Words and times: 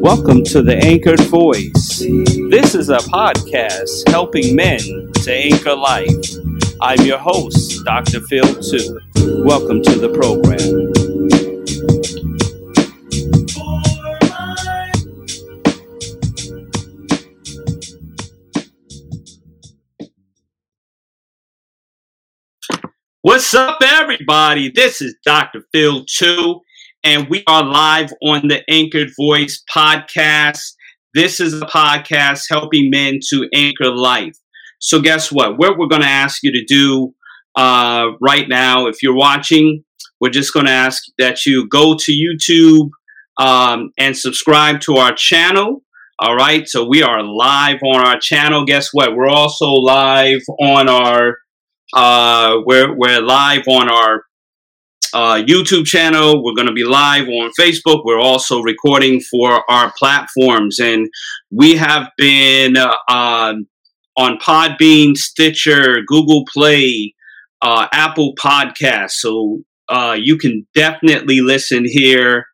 Welcome 0.00 0.44
to 0.44 0.62
the 0.62 0.78
Anchored 0.84 1.20
Voice. 1.22 1.98
This 2.48 2.76
is 2.76 2.90
a 2.90 2.98
podcast 2.98 4.08
helping 4.08 4.54
men 4.54 4.78
to 4.78 5.32
anchor 5.32 5.74
life. 5.74 6.36
I'm 6.80 7.00
your 7.04 7.18
host, 7.18 7.84
Dr. 7.84 8.20
Phil 8.20 8.46
II. 8.46 9.42
Welcome 9.42 9.82
to 9.82 9.98
the 9.98 10.10
program. 10.14 10.85
What's 23.26 23.54
up, 23.54 23.78
everybody? 23.82 24.70
This 24.70 25.02
is 25.02 25.16
Dr. 25.24 25.64
Phil 25.72 26.04
II 26.22 26.60
and 27.02 27.28
we 27.28 27.42
are 27.48 27.64
live 27.64 28.12
on 28.22 28.46
the 28.46 28.62
Anchored 28.70 29.10
Voice 29.18 29.64
podcast. 29.68 30.60
This 31.12 31.40
is 31.40 31.60
a 31.60 31.66
podcast 31.66 32.44
helping 32.48 32.88
men 32.88 33.18
to 33.30 33.48
anchor 33.52 33.90
life. 33.90 34.36
So, 34.78 35.00
guess 35.00 35.32
what? 35.32 35.58
What 35.58 35.76
we're 35.76 35.88
going 35.88 36.02
to 36.02 36.08
ask 36.08 36.44
you 36.44 36.52
to 36.52 36.64
do 36.66 37.14
uh, 37.56 38.10
right 38.20 38.48
now, 38.48 38.86
if 38.86 39.02
you're 39.02 39.16
watching, 39.16 39.82
we're 40.20 40.30
just 40.30 40.54
going 40.54 40.66
to 40.66 40.72
ask 40.72 41.02
that 41.18 41.44
you 41.44 41.68
go 41.68 41.96
to 41.98 42.12
YouTube 42.12 42.90
um, 43.44 43.90
and 43.98 44.16
subscribe 44.16 44.78
to 44.82 44.98
our 44.98 45.12
channel. 45.12 45.82
All 46.20 46.36
right. 46.36 46.68
So, 46.68 46.86
we 46.86 47.02
are 47.02 47.24
live 47.24 47.80
on 47.82 48.06
our 48.06 48.20
channel. 48.20 48.64
Guess 48.64 48.90
what? 48.92 49.16
We're 49.16 49.26
also 49.26 49.66
live 49.72 50.42
on 50.60 50.88
our 50.88 51.38
uh, 51.92 52.58
we're, 52.64 52.94
we're 52.94 53.20
live 53.20 53.62
on 53.68 53.88
our 53.88 54.24
uh, 55.14 55.42
YouTube 55.42 55.86
channel. 55.86 56.42
We're 56.42 56.54
going 56.54 56.66
to 56.66 56.72
be 56.72 56.84
live 56.84 57.28
on 57.28 57.50
Facebook. 57.58 58.04
We're 58.04 58.20
also 58.20 58.60
recording 58.60 59.20
for 59.20 59.62
our 59.70 59.92
platforms, 59.96 60.78
and 60.78 61.08
we 61.50 61.76
have 61.76 62.10
been 62.18 62.76
uh, 62.76 63.54
on 64.16 64.38
Podbean, 64.38 65.16
Stitcher, 65.16 66.02
Google 66.06 66.44
Play, 66.52 67.14
uh, 67.62 67.86
Apple 67.92 68.34
Podcasts. 68.34 69.12
So 69.12 69.62
uh, 69.88 70.16
you 70.20 70.36
can 70.36 70.66
definitely 70.74 71.40
listen 71.40 71.84
here. 71.86 72.46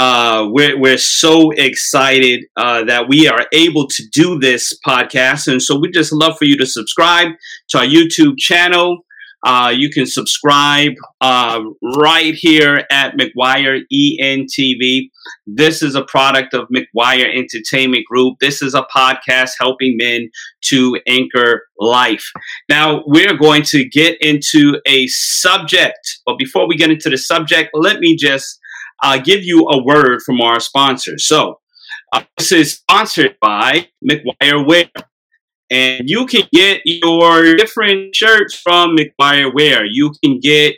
Uh, 0.00 0.48
we're, 0.48 0.80
we're 0.80 0.96
so 0.96 1.50
excited 1.50 2.46
uh, 2.56 2.82
that 2.84 3.06
we 3.06 3.28
are 3.28 3.46
able 3.52 3.86
to 3.86 4.02
do 4.10 4.38
this 4.38 4.72
podcast. 4.80 5.46
And 5.46 5.60
so 5.60 5.78
we 5.78 5.90
just 5.90 6.10
love 6.10 6.38
for 6.38 6.46
you 6.46 6.56
to 6.56 6.64
subscribe 6.64 7.32
to 7.68 7.80
our 7.80 7.84
YouTube 7.84 8.38
channel. 8.38 9.04
Uh, 9.44 9.74
you 9.76 9.90
can 9.90 10.06
subscribe 10.06 10.92
uh, 11.20 11.60
right 11.98 12.34
here 12.34 12.86
at 12.90 13.14
McGuire 13.18 13.82
ENTV. 13.92 15.10
This 15.46 15.82
is 15.82 15.94
a 15.94 16.04
product 16.04 16.54
of 16.54 16.68
McGuire 16.74 17.36
Entertainment 17.36 18.06
Group. 18.06 18.38
This 18.40 18.62
is 18.62 18.74
a 18.74 18.86
podcast 18.96 19.50
helping 19.60 19.98
men 19.98 20.30
to 20.62 20.98
anchor 21.06 21.64
life. 21.78 22.24
Now, 22.70 23.02
we're 23.04 23.36
going 23.36 23.64
to 23.64 23.86
get 23.86 24.16
into 24.22 24.80
a 24.86 25.06
subject. 25.08 26.20
But 26.24 26.38
before 26.38 26.66
we 26.66 26.78
get 26.78 26.90
into 26.90 27.10
the 27.10 27.18
subject, 27.18 27.72
let 27.74 28.00
me 28.00 28.16
just 28.16 28.59
uh, 29.02 29.18
give 29.18 29.42
you 29.42 29.66
a 29.70 29.82
word 29.82 30.20
from 30.24 30.40
our 30.40 30.60
sponsor. 30.60 31.18
So, 31.18 31.60
uh, 32.12 32.22
this 32.36 32.52
is 32.52 32.74
sponsored 32.74 33.36
by 33.40 33.88
McGuire 34.08 34.66
Wear. 34.66 34.90
And 35.70 36.08
you 36.08 36.26
can 36.26 36.42
get 36.52 36.82
your 36.84 37.54
different 37.54 38.14
shirts 38.14 38.54
from 38.54 38.96
McGuire 38.96 39.54
Wear. 39.54 39.84
You 39.84 40.12
can 40.22 40.40
get 40.40 40.74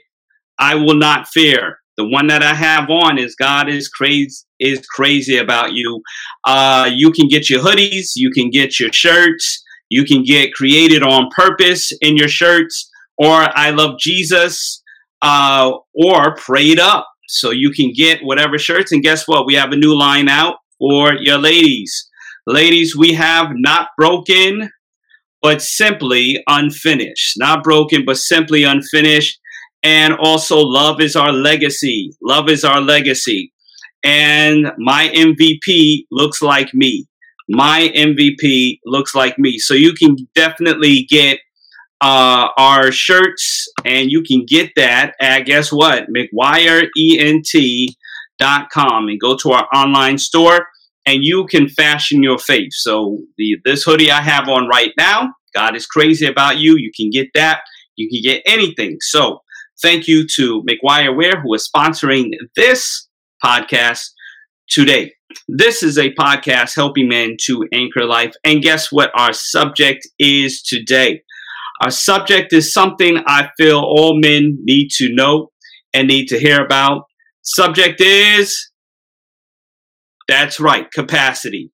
I 0.59 0.75
Will 0.75 0.97
Not 0.97 1.29
Fear. 1.29 1.79
The 1.97 2.09
one 2.09 2.27
that 2.29 2.43
I 2.43 2.55
have 2.55 2.89
on 2.91 3.19
is 3.19 3.35
God 3.35 3.69
is 3.69 3.89
crazy 3.89 4.45
is 4.59 4.87
crazy 4.87 5.39
about 5.39 5.73
you. 5.73 6.03
Uh, 6.45 6.89
you 6.93 7.11
can 7.11 7.29
get 7.29 7.51
your 7.51 7.61
hoodies, 7.61 8.13
you 8.15 8.31
can 8.31 8.49
get 8.49 8.79
your 8.79 8.93
shirts, 8.93 9.63
you 9.89 10.05
can 10.05 10.23
get 10.23 10.55
created 10.55 11.03
on 11.03 11.29
purpose 11.37 11.93
in 12.01 12.17
your 12.17 12.29
shirts, 12.29 12.91
or 13.19 13.35
I 13.35 13.71
love 13.71 13.99
Jesus, 13.99 14.83
uh, 15.21 15.73
or 15.95 16.35
prayed 16.37 16.79
up. 16.79 17.09
So 17.29 17.51
you 17.51 17.71
can 17.71 17.93
get 17.93 18.23
whatever 18.23 18.59
shirts. 18.59 18.93
And 18.93 19.03
guess 19.03 19.27
what? 19.27 19.47
We 19.47 19.55
have 19.55 19.73
a 19.73 19.77
new 19.77 19.97
line 19.97 20.29
out 20.29 20.57
for 20.79 21.15
your 21.15 21.39
ladies. 21.39 22.09
Ladies, 22.47 22.97
we 22.97 23.15
have 23.15 23.49
not 23.53 23.89
broken, 23.97 24.71
but 25.41 25.63
simply 25.63 26.43
unfinished. 26.49 27.35
Not 27.37 27.63
broken, 27.63 28.05
but 28.05 28.17
simply 28.17 28.65
unfinished. 28.65 29.39
And 29.83 30.15
also, 30.15 30.59
love 30.59 31.01
is 31.01 31.17
our 31.17 31.33
legacy. 31.33 32.13
Love 32.23 32.49
is 32.49 32.65
our 32.65 32.81
legacy. 32.81 33.53
And 34.05 34.73
my 34.79 35.09
MVP 35.15 36.07
looks 36.11 36.43
like 36.43 36.75
me. 36.75 37.07
My 37.49 37.91
MVP 37.95 38.81
looks 38.85 39.15
like 39.15 39.39
me. 39.39 39.59
So 39.59 39.75
you 39.75 39.93
can 39.95 40.17
definitely 40.35 41.07
get 41.09 41.39
uh, 42.03 42.49
our 42.59 42.91
shirts, 42.91 43.69
and 43.85 44.11
you 44.11 44.23
can 44.23 44.45
get 44.45 44.73
that 44.77 45.15
at 45.21 45.47
guess 45.47 45.73
what? 45.73 46.09
McGuireENT.com 46.09 49.09
and 49.09 49.21
go 49.21 49.37
to 49.37 49.53
our 49.53 49.69
online 49.73 50.19
store 50.19 50.67
and 51.07 51.25
you 51.25 51.47
can 51.47 51.69
fashion 51.69 52.23
your 52.23 52.39
faith. 52.39 52.73
So 52.73 53.19
the 53.39 53.57
this 53.65 53.85
hoodie 53.85 54.11
I 54.11 54.21
have 54.21 54.49
on 54.49 54.69
right 54.69 54.93
now, 54.99 55.33
God 55.55 55.75
is 55.77 55.87
crazy 55.87 56.27
about 56.27 56.59
you. 56.59 56.77
You 56.77 56.91
can 56.95 57.09
get 57.11 57.29
that. 57.35 57.61
You 57.97 58.11
can 58.11 58.21
get 58.23 58.43
anything. 58.47 58.99
So 59.01 59.43
thank 59.81 60.09
you 60.09 60.27
to 60.37 60.63
McGuire 60.63 61.17
Wear 61.17 61.41
who 61.41 61.55
is 61.55 61.71
sponsoring 61.75 62.33
this 62.57 63.09
podcast 63.45 64.11
today. 64.69 65.13
This 65.49 65.83
is 65.83 65.99
a 65.99 66.15
podcast 66.15 66.75
helping 66.75 67.09
men 67.09 67.37
to 67.45 67.67
anchor 67.73 68.05
life. 68.05 68.35
And 68.45 68.63
guess 68.63 68.93
what 68.93 69.11
our 69.15 69.33
subject 69.33 70.07
is 70.19 70.63
today? 70.63 71.23
Our 71.83 71.91
subject 71.91 72.53
is 72.53 72.73
something 72.73 73.19
I 73.27 73.49
feel 73.59 73.81
all 73.81 74.17
men 74.21 74.59
need 74.63 74.91
to 74.99 75.13
know 75.13 75.51
and 75.93 76.07
need 76.07 76.27
to 76.29 76.39
hear 76.39 76.65
about. 76.65 77.07
Subject 77.43 78.01
is 78.01 78.71
that's 80.29 80.61
right, 80.61 80.89
capacity. 80.93 81.73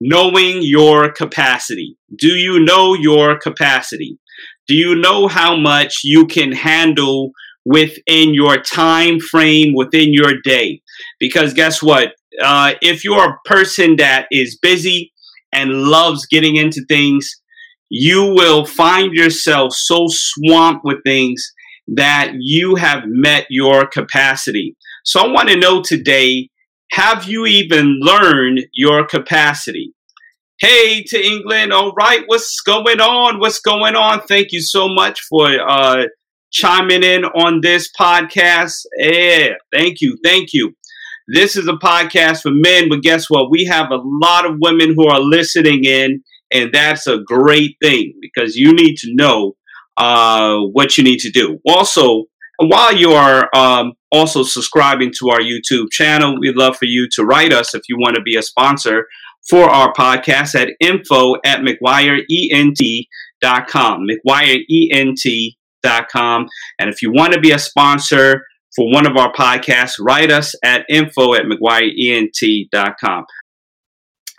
Knowing 0.00 0.60
your 0.62 1.12
capacity. 1.12 1.98
Do 2.16 2.28
you 2.28 2.58
know 2.58 2.94
your 2.94 3.38
capacity? 3.38 4.18
Do 4.66 4.74
you 4.74 4.94
know 4.94 5.28
how 5.28 5.56
much 5.56 6.00
you 6.04 6.26
can 6.26 6.52
handle 6.52 7.32
within 7.66 8.32
your 8.32 8.62
time 8.62 9.20
frame, 9.20 9.74
within 9.74 10.14
your 10.14 10.40
day? 10.42 10.80
Because 11.20 11.52
guess 11.52 11.82
what? 11.82 12.14
Uh, 12.42 12.72
if 12.80 13.04
you're 13.04 13.28
a 13.28 13.38
person 13.44 13.96
that 13.96 14.26
is 14.30 14.58
busy 14.58 15.12
and 15.52 15.70
loves 15.70 16.26
getting 16.26 16.56
into 16.56 16.82
things, 16.88 17.30
you 17.96 18.24
will 18.24 18.64
find 18.64 19.12
yourself 19.12 19.72
so 19.72 20.06
swamped 20.08 20.84
with 20.84 20.98
things 21.06 21.52
that 21.86 22.32
you 22.40 22.74
have 22.74 23.04
met 23.06 23.46
your 23.50 23.86
capacity. 23.86 24.74
So 25.04 25.20
I 25.20 25.28
want 25.28 25.48
to 25.50 25.56
know 25.56 25.80
today 25.80 26.48
have 26.90 27.28
you 27.28 27.46
even 27.46 28.00
learned 28.00 28.66
your 28.72 29.06
capacity? 29.06 29.94
Hey 30.58 31.04
to 31.04 31.24
England, 31.24 31.72
all 31.72 31.92
right, 31.92 32.24
what's 32.26 32.60
going 32.62 33.00
on? 33.00 33.38
What's 33.38 33.60
going 33.60 33.94
on? 33.94 34.22
Thank 34.22 34.48
you 34.50 34.60
so 34.60 34.88
much 34.88 35.20
for 35.30 35.46
uh, 35.64 36.06
chiming 36.52 37.04
in 37.04 37.24
on 37.24 37.60
this 37.62 37.88
podcast. 37.96 38.74
Yeah, 38.98 39.50
thank 39.72 40.00
you, 40.00 40.18
thank 40.24 40.48
you. 40.52 40.74
This 41.28 41.54
is 41.54 41.68
a 41.68 41.74
podcast 41.74 42.40
for 42.40 42.50
men, 42.50 42.88
but 42.88 43.02
guess 43.02 43.30
what? 43.30 43.52
We 43.52 43.66
have 43.66 43.92
a 43.92 44.02
lot 44.02 44.46
of 44.46 44.56
women 44.60 44.94
who 44.96 45.06
are 45.06 45.20
listening 45.20 45.84
in, 45.84 46.24
and 46.54 46.72
that's 46.72 47.06
a 47.06 47.18
great 47.18 47.76
thing 47.82 48.14
because 48.22 48.56
you 48.56 48.72
need 48.72 48.96
to 48.98 49.14
know 49.14 49.56
uh, 49.96 50.58
what 50.58 50.96
you 50.96 51.04
need 51.04 51.18
to 51.18 51.30
do. 51.30 51.60
Also, 51.68 52.24
while 52.58 52.94
you 52.94 53.12
are 53.12 53.48
um, 53.54 53.92
also 54.12 54.44
subscribing 54.44 55.12
to 55.18 55.30
our 55.30 55.40
YouTube 55.40 55.90
channel, 55.90 56.38
we'd 56.38 56.56
love 56.56 56.76
for 56.76 56.86
you 56.86 57.08
to 57.12 57.24
write 57.24 57.52
us 57.52 57.74
if 57.74 57.82
you 57.88 57.96
want 57.98 58.14
to 58.16 58.22
be 58.22 58.36
a 58.36 58.42
sponsor 58.42 59.06
for 59.48 59.68
our 59.68 59.92
podcast 59.92 60.54
at 60.54 60.70
info 60.80 61.34
at 61.44 61.60
McGuireENT.com. 61.60 64.06
McGuireENT.com. 64.26 66.46
And 66.78 66.88
if 66.88 67.02
you 67.02 67.12
want 67.12 67.34
to 67.34 67.40
be 67.40 67.50
a 67.50 67.58
sponsor 67.58 68.46
for 68.74 68.90
one 68.90 69.06
of 69.06 69.16
our 69.16 69.32
podcasts, 69.32 69.96
write 70.00 70.30
us 70.30 70.54
at 70.64 70.86
info 70.88 71.34
at 71.34 71.42
McGuireENT.com. 71.44 73.24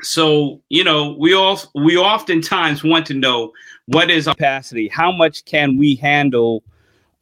So, 0.05 0.61
you 0.69 0.83
know, 0.83 1.15
we 1.19 1.33
all 1.33 1.59
we 1.73 1.97
oftentimes 1.97 2.83
want 2.83 3.05
to 3.07 3.13
know 3.13 3.51
what 3.87 4.09
is 4.09 4.27
our 4.27 4.35
capacity? 4.35 4.87
How 4.87 5.11
much 5.11 5.45
can 5.45 5.77
we 5.77 5.95
handle 5.95 6.63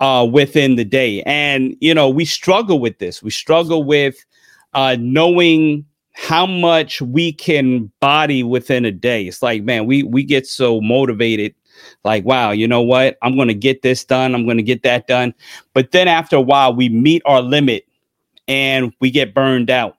uh, 0.04 0.26
within 0.26 0.76
the 0.76 0.84
day. 0.84 1.24
And, 1.24 1.78
you 1.80 1.94
know, 1.94 2.10
we 2.10 2.26
struggle 2.26 2.78
with 2.78 2.98
this. 3.00 3.24
We 3.24 3.32
struggle 3.32 3.86
with 3.86 4.26
uh, 4.74 4.98
knowing 5.00 5.86
how 6.12 6.46
much 6.46 7.02
we 7.02 7.32
can 7.32 7.90
body 8.02 8.44
within 8.44 8.84
a 8.84 8.92
day. 8.92 9.24
It's 9.24 9.42
like, 9.42 9.64
man, 9.64 9.86
we, 9.86 10.04
we 10.04 10.24
get 10.24 10.46
so 10.46 10.82
motivated. 10.82 11.56
Like, 12.04 12.26
wow, 12.26 12.52
you 12.52 12.68
know 12.68 12.82
what? 12.82 13.18
I'm 13.22 13.36
to 13.48 13.54
get 13.54 13.82
this 13.82 14.04
done. 14.04 14.36
I'm 14.36 14.46
to 14.58 14.64
get 14.64 14.84
that 14.84 15.08
done. 15.08 15.34
But 15.74 15.92
then 15.92 16.10
after 16.10 16.36
a 16.36 16.42
while, 16.42 16.76
we 16.76 16.90
meet 16.90 17.22
our 17.26 17.42
limit 17.42 17.88
and 18.50 18.94
we 19.00 19.10
get 19.10 19.34
burned 19.34 19.72
out. 19.72 19.96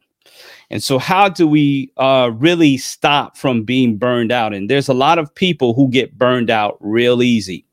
And 0.70 0.82
so, 0.82 0.98
how 0.98 1.28
do 1.28 1.46
we 1.46 1.90
uh, 1.96 2.30
really 2.34 2.76
stop 2.76 3.36
from 3.36 3.64
being 3.64 3.96
burned 3.96 4.32
out? 4.32 4.54
And 4.54 4.68
there's 4.68 4.88
a 4.88 4.94
lot 4.94 5.18
of 5.18 5.34
people 5.34 5.74
who 5.74 5.88
get 5.88 6.18
burned 6.18 6.50
out 6.50 6.76
real 6.80 7.22
easy. 7.22 7.64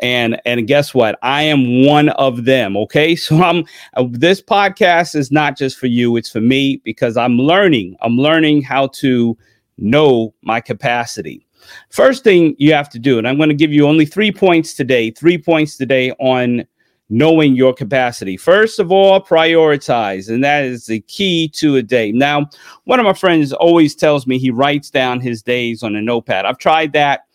And 0.00 0.40
and 0.44 0.66
guess 0.66 0.94
what? 0.94 1.18
I 1.22 1.42
am 1.42 1.84
one 1.84 2.10
of 2.10 2.44
them. 2.44 2.76
Okay, 2.76 3.16
so 3.16 3.42
I'm. 3.42 3.64
Uh, 3.94 4.04
this 4.10 4.40
podcast 4.40 5.14
is 5.14 5.32
not 5.32 5.56
just 5.56 5.78
for 5.78 5.86
you; 5.86 6.16
it's 6.16 6.30
for 6.30 6.40
me 6.40 6.80
because 6.84 7.16
I'm 7.16 7.38
learning. 7.38 7.96
I'm 8.00 8.16
learning 8.16 8.62
how 8.62 8.88
to 8.98 9.36
know 9.76 10.34
my 10.42 10.60
capacity. 10.60 11.44
First 11.90 12.24
thing 12.24 12.54
you 12.58 12.72
have 12.72 12.88
to 12.90 12.98
do, 12.98 13.18
and 13.18 13.26
I'm 13.26 13.36
going 13.36 13.48
to 13.48 13.54
give 13.54 13.72
you 13.72 13.86
only 13.86 14.06
three 14.06 14.30
points 14.30 14.74
today. 14.74 15.10
Three 15.10 15.38
points 15.38 15.76
today 15.76 16.12
on 16.12 16.64
knowing 17.10 17.56
your 17.56 17.72
capacity. 17.72 18.36
First 18.36 18.78
of 18.78 18.92
all, 18.92 19.20
prioritize, 19.20 20.28
and 20.28 20.44
that 20.44 20.64
is 20.64 20.86
the 20.86 21.00
key 21.00 21.48
to 21.54 21.76
a 21.76 21.82
day. 21.82 22.12
Now, 22.12 22.48
one 22.84 23.00
of 23.00 23.06
my 23.06 23.14
friends 23.14 23.52
always 23.52 23.94
tells 23.94 24.26
me 24.26 24.38
he 24.38 24.50
writes 24.50 24.90
down 24.90 25.20
his 25.20 25.42
days 25.42 25.82
on 25.82 25.96
a 25.96 26.02
notepad. 26.02 26.44
I've 26.44 26.58
tried 26.58 26.92
that 26.92 27.26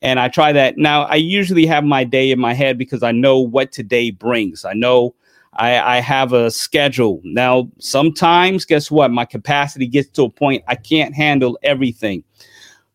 and 0.00 0.18
I 0.18 0.28
try 0.28 0.52
that. 0.52 0.78
Now, 0.78 1.02
I 1.02 1.16
usually 1.16 1.66
have 1.66 1.84
my 1.84 2.04
day 2.04 2.30
in 2.30 2.38
my 2.38 2.54
head 2.54 2.78
because 2.78 3.02
I 3.02 3.12
know 3.12 3.38
what 3.38 3.72
today 3.72 4.10
brings. 4.10 4.64
I 4.64 4.72
know 4.72 5.14
I, 5.54 5.78
I 5.78 6.00
have 6.00 6.32
a 6.32 6.50
schedule. 6.50 7.20
Now, 7.24 7.70
sometimes, 7.78 8.64
guess 8.64 8.90
what? 8.90 9.10
My 9.10 9.24
capacity 9.24 9.86
gets 9.86 10.08
to 10.10 10.24
a 10.24 10.30
point 10.30 10.64
I 10.68 10.76
can't 10.76 11.14
handle 11.14 11.58
everything. 11.62 12.24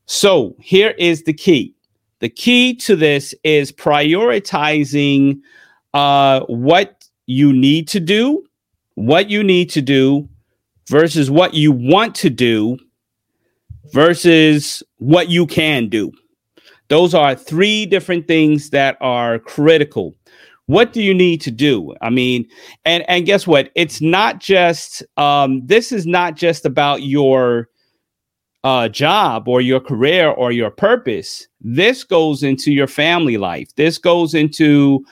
So, 0.06 0.56
here 0.60 0.92
is 0.98 1.24
the 1.24 1.34
key 1.34 1.76
the 2.24 2.30
key 2.30 2.74
to 2.74 2.96
this 2.96 3.36
is 3.44 3.70
prioritizing 3.70 5.42
uh, 5.94 6.42
what 6.42 7.06
you 7.26 7.54
need 7.54 7.88
to 7.90 8.00
do, 8.00 8.44
what 8.96 9.30
you 9.30 9.44
need 9.44 9.70
to 9.72 9.82
do 9.82 10.28
versus 10.90 11.32
what 11.32 11.54
you 11.54 11.72
want 11.72 12.16
to 12.16 12.30
do 12.30 12.78
versus 13.92 14.84
what 14.98 15.30
you 15.30 15.46
can 15.46 15.90
do. 15.90 16.12
Those 16.90 17.14
are 17.14 17.36
three 17.36 17.86
different 17.86 18.28
things 18.28 18.70
that 18.72 18.98
are 19.02 19.40
critical. 19.40 20.16
What 20.68 20.94
do 20.94 21.02
you 21.02 21.14
need 21.14 21.42
to 21.42 21.52
do? 21.52 21.94
I 22.02 22.10
mean, 22.10 22.48
and 22.86 23.04
and 23.10 23.26
guess 23.26 23.46
what? 23.46 23.70
It's 23.76 24.00
not 24.02 24.40
just 24.40 25.04
um, 25.18 25.66
this 25.66 25.92
is 25.92 26.06
not 26.06 26.36
just 26.36 26.66
about 26.66 27.04
your 27.04 27.70
uh, 28.64 28.88
job 28.88 29.48
or 29.48 29.60
your 29.60 29.80
career 29.80 30.30
or 30.30 30.52
your 30.52 30.72
purpose. 30.72 31.48
This 31.62 32.04
goes 32.04 32.44
into 32.44 32.72
your 32.72 32.88
family 32.88 33.38
life. 33.38 33.76
This 33.76 33.98
goes 33.98 34.34
into 34.34 35.06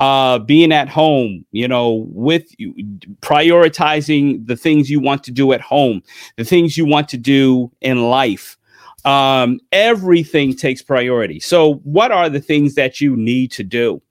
uh, 0.00 0.38
being 0.38 0.72
at 0.72 0.88
home, 0.88 1.44
you 1.52 1.66
know, 1.66 2.06
with 2.10 2.44
you, 2.58 2.74
prioritizing 3.20 4.46
the 4.46 4.56
things 4.56 4.90
you 4.90 5.00
want 5.00 5.24
to 5.24 5.30
do 5.30 5.52
at 5.52 5.60
home, 5.60 6.02
the 6.36 6.44
things 6.44 6.76
you 6.76 6.84
want 6.84 7.08
to 7.08 7.16
do 7.16 7.70
in 7.80 8.02
life. 8.10 8.56
Um, 9.04 9.60
everything 9.72 10.54
takes 10.54 10.82
priority. 10.82 11.40
So, 11.40 11.74
what 11.84 12.10
are 12.10 12.28
the 12.28 12.40
things 12.40 12.74
that 12.74 13.00
you 13.00 13.16
need 13.16 13.52
to 13.52 13.62
do? 13.62 14.02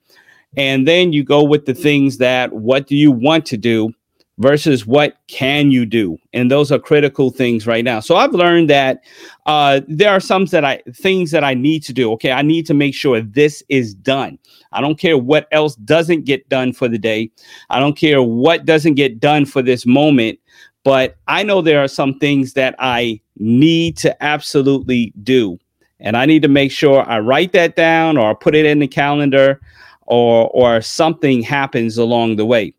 And 0.57 0.87
then 0.87 1.11
you 1.11 1.23
go 1.23 1.43
with 1.43 1.65
the 1.65 1.73
things 1.73 2.17
that 2.19 2.53
what 2.53 2.87
do 2.87 2.95
you 2.95 3.11
want 3.11 3.45
to 3.47 3.57
do 3.57 3.93
versus 4.37 4.85
what 4.85 5.17
can 5.27 5.71
you 5.71 5.85
do 5.85 6.17
and 6.33 6.51
those 6.51 6.71
are 6.71 6.79
critical 6.79 7.29
things 7.29 7.65
right 7.65 7.85
now 7.85 8.01
so 8.01 8.17
i've 8.17 8.33
learned 8.33 8.69
that 8.69 9.01
uh, 9.45 9.79
there 9.87 10.11
are 10.11 10.19
some 10.19 10.45
that 10.45 10.65
i 10.65 10.81
things 10.93 11.31
that 11.31 11.43
i 11.43 11.53
need 11.53 11.81
to 11.81 11.93
do 11.93 12.11
okay 12.11 12.31
i 12.31 12.41
need 12.41 12.65
to 12.65 12.73
make 12.73 12.93
sure 12.93 13.21
this 13.21 13.63
is 13.69 13.93
done 13.93 14.37
i 14.75 14.81
don't 14.81 14.99
care 14.99 15.17
what 15.17 15.47
else 15.51 15.75
doesn't 15.77 16.25
get 16.25 16.47
done 16.49 16.73
for 16.73 16.87
the 16.87 16.97
day. 16.97 17.31
I 17.69 17.79
don't 17.79 17.97
care 17.97 18.21
what 18.21 18.65
doesn't 18.65 18.95
get 18.95 19.19
done 19.19 19.45
for 19.45 19.61
this 19.61 19.85
moment 19.85 20.39
but 20.83 21.17
i 21.27 21.43
know 21.43 21.61
there 21.61 21.83
are 21.83 21.87
some 21.87 22.19
things 22.19 22.53
that 22.53 22.75
i 22.79 23.19
need 23.37 23.97
to 23.97 24.23
absolutely 24.23 25.11
do. 25.23 25.59
And 25.99 26.15
i 26.15 26.25
need 26.25 26.41
to 26.43 26.47
make 26.47 26.71
sure 26.71 27.07
i 27.09 27.19
write 27.19 27.53
that 27.53 27.75
down 27.75 28.17
or 28.17 28.35
put 28.35 28.55
it 28.55 28.65
in 28.65 28.79
the 28.79 28.87
calendar 28.87 29.59
or 30.05 30.49
or 30.53 30.81
something 30.81 31.41
happens 31.41 31.97
along 31.97 32.35
the 32.35 32.45
way 32.45 32.73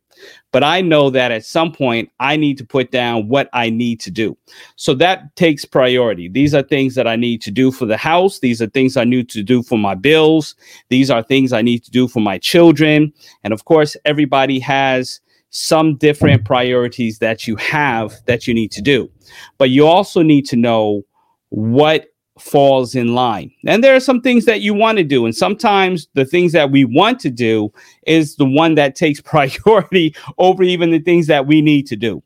but 0.56 0.64
I 0.64 0.80
know 0.80 1.10
that 1.10 1.32
at 1.32 1.44
some 1.44 1.70
point 1.70 2.10
I 2.18 2.34
need 2.38 2.56
to 2.56 2.64
put 2.64 2.90
down 2.90 3.28
what 3.28 3.50
I 3.52 3.68
need 3.68 4.00
to 4.00 4.10
do. 4.10 4.38
So 4.76 4.94
that 4.94 5.36
takes 5.36 5.66
priority. 5.66 6.30
These 6.30 6.54
are 6.54 6.62
things 6.62 6.94
that 6.94 7.06
I 7.06 7.14
need 7.14 7.42
to 7.42 7.50
do 7.50 7.70
for 7.70 7.84
the 7.84 7.98
house. 7.98 8.38
These 8.38 8.62
are 8.62 8.66
things 8.66 8.96
I 8.96 9.04
need 9.04 9.28
to 9.28 9.42
do 9.42 9.62
for 9.62 9.76
my 9.76 9.94
bills. 9.94 10.54
These 10.88 11.10
are 11.10 11.22
things 11.22 11.52
I 11.52 11.60
need 11.60 11.84
to 11.84 11.90
do 11.90 12.08
for 12.08 12.20
my 12.20 12.38
children. 12.38 13.12
And 13.44 13.52
of 13.52 13.66
course, 13.66 13.98
everybody 14.06 14.58
has 14.60 15.20
some 15.50 15.98
different 15.98 16.46
priorities 16.46 17.18
that 17.18 17.46
you 17.46 17.56
have 17.56 18.14
that 18.24 18.46
you 18.46 18.54
need 18.54 18.72
to 18.72 18.80
do. 18.80 19.10
But 19.58 19.68
you 19.68 19.86
also 19.86 20.22
need 20.22 20.46
to 20.46 20.56
know 20.56 21.02
what 21.50 22.06
falls 22.38 22.94
in 22.94 23.14
line. 23.14 23.50
And 23.66 23.82
there 23.82 23.94
are 23.94 24.00
some 24.00 24.20
things 24.20 24.44
that 24.44 24.60
you 24.60 24.74
want 24.74 24.98
to 24.98 25.04
do. 25.04 25.24
And 25.24 25.34
sometimes 25.34 26.08
the 26.14 26.24
things 26.24 26.52
that 26.52 26.70
we 26.70 26.84
want 26.84 27.20
to 27.20 27.30
do 27.30 27.72
is 28.06 28.36
the 28.36 28.44
one 28.44 28.74
that 28.74 28.94
takes 28.94 29.20
priority 29.22 30.14
over 30.38 30.62
even 30.62 30.90
the 30.90 31.00
things 31.00 31.26
that 31.26 31.46
we 31.46 31.60
need 31.60 31.86
to 31.88 31.96
do. 31.96 32.22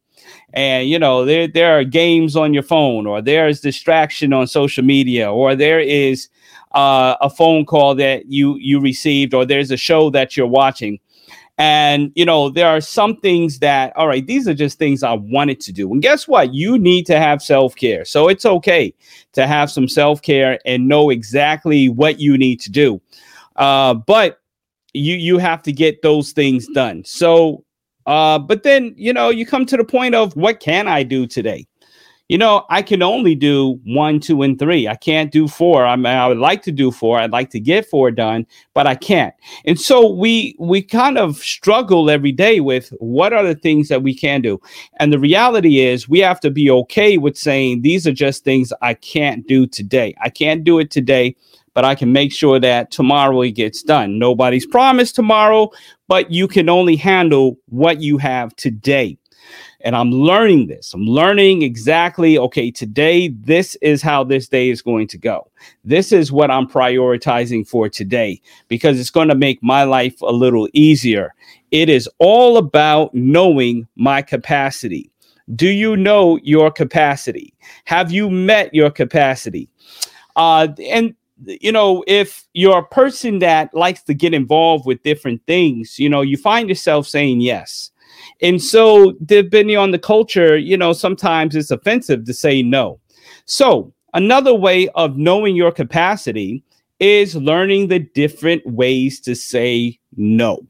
And 0.53 0.89
you 0.89 0.99
know, 0.99 1.25
there 1.25 1.47
there 1.47 1.79
are 1.79 1.85
games 1.85 2.37
on 2.37 2.53
your 2.53 2.63
phone, 2.63 3.07
or 3.07 3.23
there's 3.23 3.61
distraction 3.61 4.33
on 4.33 4.47
social 4.47 4.85
media, 4.85 5.33
or 5.33 5.55
there 5.55 5.81
is 5.81 6.29
uh, 6.73 7.17
a 7.21 7.31
phone 7.31 7.65
call 7.65 7.95
that 7.97 8.27
you 8.27 8.57
you 8.59 8.81
received, 8.81 9.33
or 9.33 9.47
there's 9.47 9.71
a 9.71 9.77
show 9.77 10.11
that 10.11 10.37
you're 10.37 10.47
watching 10.47 10.99
and, 11.61 12.11
you 12.15 12.25
know, 12.25 12.49
there 12.49 12.69
are 12.69 12.81
some 12.81 13.17
things 13.17 13.59
that, 13.59 13.95
all 13.95 14.09
right, 14.09 14.27
these 14.27 14.49
are 14.49 14.55
just 14.55 14.79
things 14.79 15.03
I 15.03 15.13
wanted 15.13 15.61
to 15.61 15.73
do. 15.73 15.93
And 15.93 16.01
guess 16.01 16.27
what? 16.27 16.55
You 16.55 16.79
need 16.79 17.05
to 17.05 17.19
have 17.19 17.43
self 17.43 17.77
care. 17.77 18.07
So 18.07 18.29
it's 18.29 18.47
okay 18.47 18.95
to 19.35 19.47
have 19.47 19.71
some 19.71 19.87
self 19.87 20.23
care 20.23 20.59
and 20.65 20.89
know 20.89 21.11
exactly 21.11 21.91
what 21.91 22.19
you 22.19 22.39
need 22.39 22.61
to 22.63 22.71
do. 22.71 22.99
Uh, 23.57 23.93
but 23.93 24.41
you 24.95 25.17
you 25.17 25.37
have 25.37 25.63
to 25.65 25.73
get 25.73 26.01
those 26.01 26.33
things 26.33 26.67
done. 26.69 27.05
So, 27.05 27.63
uh, 28.07 28.39
but 28.39 28.63
then 28.63 28.95
you 28.97 29.13
know 29.13 29.29
you 29.29 29.45
come 29.45 29.67
to 29.67 29.77
the 29.77 29.85
point 29.85 30.15
of 30.15 30.35
what 30.37 30.61
can 30.61 30.89
I 30.89 31.03
do 31.03 31.27
today? 31.27 31.67
You 32.31 32.39
know, 32.39 32.65
I 32.71 32.83
can 32.83 33.03
only 33.03 33.35
do 33.35 33.81
one, 33.83 34.21
two, 34.21 34.43
and 34.43 34.57
three. 34.57 34.87
I 34.87 34.95
can't 34.95 35.33
do 35.33 35.49
four. 35.49 35.85
I 35.85 35.97
mean, 35.97 36.07
I 36.07 36.29
would 36.29 36.39
like 36.39 36.63
to 36.63 36.71
do 36.71 36.93
four. 36.93 37.19
I'd 37.19 37.33
like 37.33 37.51
to 37.51 37.59
get 37.59 37.87
four 37.87 38.13
done, 38.13 38.47
but 38.73 38.87
I 38.87 38.95
can't. 38.95 39.35
And 39.65 39.81
so 39.81 40.09
we 40.09 40.55
we 40.61 40.81
kind 40.81 41.19
of 41.19 41.39
struggle 41.39 42.09
every 42.09 42.31
day 42.31 42.61
with 42.61 42.91
what 43.01 43.33
are 43.33 43.43
the 43.43 43.57
things 43.57 43.89
that 43.89 44.05
we 44.05 44.15
can 44.15 44.43
do. 44.43 44.61
And 45.01 45.13
the 45.13 45.19
reality 45.19 45.81
is 45.81 46.09
we 46.09 46.21
have 46.21 46.39
to 46.43 46.53
be 46.53 46.71
okay 46.71 47.19
with 47.19 47.37
saying 47.37 47.83
these 47.83 48.07
are 48.07 48.13
just 48.13 48.45
things 48.45 48.73
I 48.81 48.95
can't 48.95 49.45
do 49.49 49.67
today. 49.67 50.15
I 50.23 50.31
can't 50.31 50.63
do 50.63 50.79
it 50.79 50.93
today, 50.93 51.35
but 51.75 51.85
I 51.85 51.97
can 51.97 52.13
make 52.13 52.33
sure 52.33 52.61
that 52.61 52.93
tomorrow 52.93 53.43
it 53.43 53.57
gets 53.57 53.83
done. 53.83 54.21
Nobody's 54.21 54.67
promised 54.67 55.17
tomorrow, 55.17 55.71
but 56.07 56.31
you 56.31 56.47
can 56.47 56.69
only 56.69 56.95
handle 56.95 57.59
what 57.67 58.01
you 58.01 58.19
have 58.19 58.55
today. 58.55 59.19
And 59.83 59.97
I'm 59.97 60.11
learning 60.11 60.67
this. 60.67 60.93
I'm 60.93 61.05
learning 61.05 61.63
exactly, 61.63 62.39
okay, 62.39 62.71
today, 62.71 63.29
this 63.29 63.77
is 63.77 64.03
how 64.03 64.25
this 64.25 64.49
day 64.49 64.69
is 64.71 64.83
going 64.83 65.07
to 65.09 65.19
go. 65.19 65.51
This 65.85 66.13
is 66.13 66.31
what 66.31 66.51
I'm 66.51 66.67
prioritizing 66.67 67.67
for 67.67 67.89
today 67.89 68.41
because 68.69 69.01
it's 69.01 69.11
going 69.11 69.29
to 69.29 69.35
make 69.35 69.63
my 69.63 69.85
life 69.85 70.21
a 70.21 70.33
little 70.33 70.69
easier. 70.73 71.35
It 71.71 71.89
is 71.89 72.09
all 72.19 72.59
about 72.59 73.15
knowing 73.15 73.87
my 73.97 74.23
capacity. 74.23 75.11
Do 75.55 75.69
you 75.69 75.97
know 75.97 76.39
your 76.43 76.71
capacity? 76.71 77.55
Have 77.85 78.13
you 78.13 78.31
met 78.31 78.75
your 78.75 78.91
capacity? 78.91 79.69
Uh, 80.37 80.69
and 80.89 81.15
you 81.47 81.73
know, 81.73 82.05
if 82.07 82.47
you're 82.53 82.79
a 82.79 82.87
person 82.87 83.39
that 83.39 83.73
likes 83.75 84.03
to 84.03 84.15
get 84.15 84.35
involved 84.35 84.87
with 84.87 85.03
different 85.03 85.45
things, 85.47 85.99
you 85.99 86.09
know, 86.09 86.21
you 86.21 86.37
find 86.37 86.69
yourself 86.69 87.07
saying 87.07 87.41
yes. 87.41 87.91
And 88.43 88.63
so, 88.63 89.13
depending 89.25 89.77
on 89.77 89.91
the 89.91 89.99
culture, 89.99 90.57
you 90.57 90.77
know, 90.77 90.93
sometimes 90.93 91.55
it's 91.55 91.71
offensive 91.71 92.25
to 92.25 92.35
say 92.35 92.63
no. 92.63 93.01
So, 93.45 93.93
another 94.15 94.55
way 94.55 94.89
of 94.91 95.17
knowing 95.17 95.57
your 95.57 95.73
capacity 95.73 96.63
is 96.99 97.35
learning 97.35 97.89
the 97.89 97.99
different 97.99 98.67
ways 98.67 99.21
to 99.21 99.35
say 99.35 99.99
no. 100.17 100.67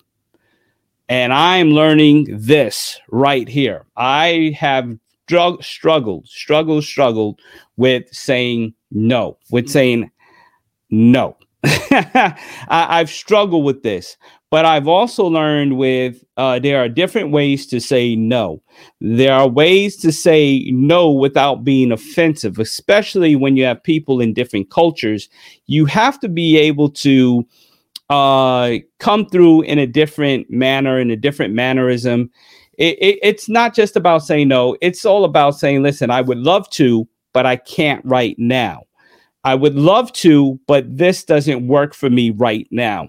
And 1.08 1.32
I'm 1.32 1.70
learning 1.72 2.28
this 2.30 3.00
right 3.08 3.48
here. 3.48 3.84
I 3.96 4.56
have 4.56 4.96
drug, 5.26 5.62
struggled, 5.62 6.28
struggled, 6.28 6.84
struggled 6.84 7.40
with 7.76 8.04
saying 8.12 8.74
no, 8.92 9.38
with 9.50 9.68
saying 9.68 10.10
no. 10.90 11.36
I, 11.64 12.36
have 12.68 13.10
struggled 13.10 13.64
with 13.64 13.82
this, 13.82 14.16
but 14.50 14.64
I've 14.64 14.88
also 14.88 15.24
learned 15.26 15.78
with 15.78 16.24
uh, 16.36 16.58
there 16.58 16.82
are 16.82 16.88
different 16.88 17.30
ways 17.30 17.66
to 17.68 17.80
say 17.80 18.16
no. 18.16 18.60
There 19.00 19.32
are 19.32 19.48
ways 19.48 19.96
to 19.98 20.10
say 20.10 20.70
no 20.72 21.10
without 21.12 21.62
being 21.64 21.92
offensive, 21.92 22.58
especially 22.58 23.36
when 23.36 23.56
you 23.56 23.64
have 23.64 23.82
people 23.82 24.20
in 24.20 24.34
different 24.34 24.70
cultures. 24.70 25.28
You 25.66 25.86
have 25.86 26.18
to 26.20 26.28
be 26.28 26.56
able 26.58 26.90
to 26.90 27.46
uh, 28.10 28.78
come 28.98 29.26
through 29.26 29.62
in 29.62 29.78
a 29.78 29.86
different 29.86 30.50
manner, 30.50 30.98
in 30.98 31.12
a 31.12 31.16
different 31.16 31.54
mannerism. 31.54 32.30
it, 32.76 32.98
it, 33.00 33.18
it's 33.22 33.48
not 33.48 33.74
just 33.74 33.94
about 33.94 34.24
saying 34.24 34.48
no. 34.48 34.76
It's 34.80 35.04
all 35.04 35.24
about 35.24 35.56
saying, 35.56 35.82
listen, 35.82 36.10
I 36.10 36.22
would 36.22 36.38
love 36.38 36.68
to, 36.70 37.06
but 37.32 37.46
I 37.46 37.56
can't 37.56 38.04
right 38.04 38.34
now. 38.38 38.82
I 39.44 39.54
would 39.54 39.74
love 39.74 40.12
to, 40.14 40.60
but 40.66 40.84
this 40.96 41.24
doesn't 41.24 41.66
work 41.66 41.94
for 41.94 42.10
me 42.10 42.30
right 42.30 42.68
now. 42.70 43.08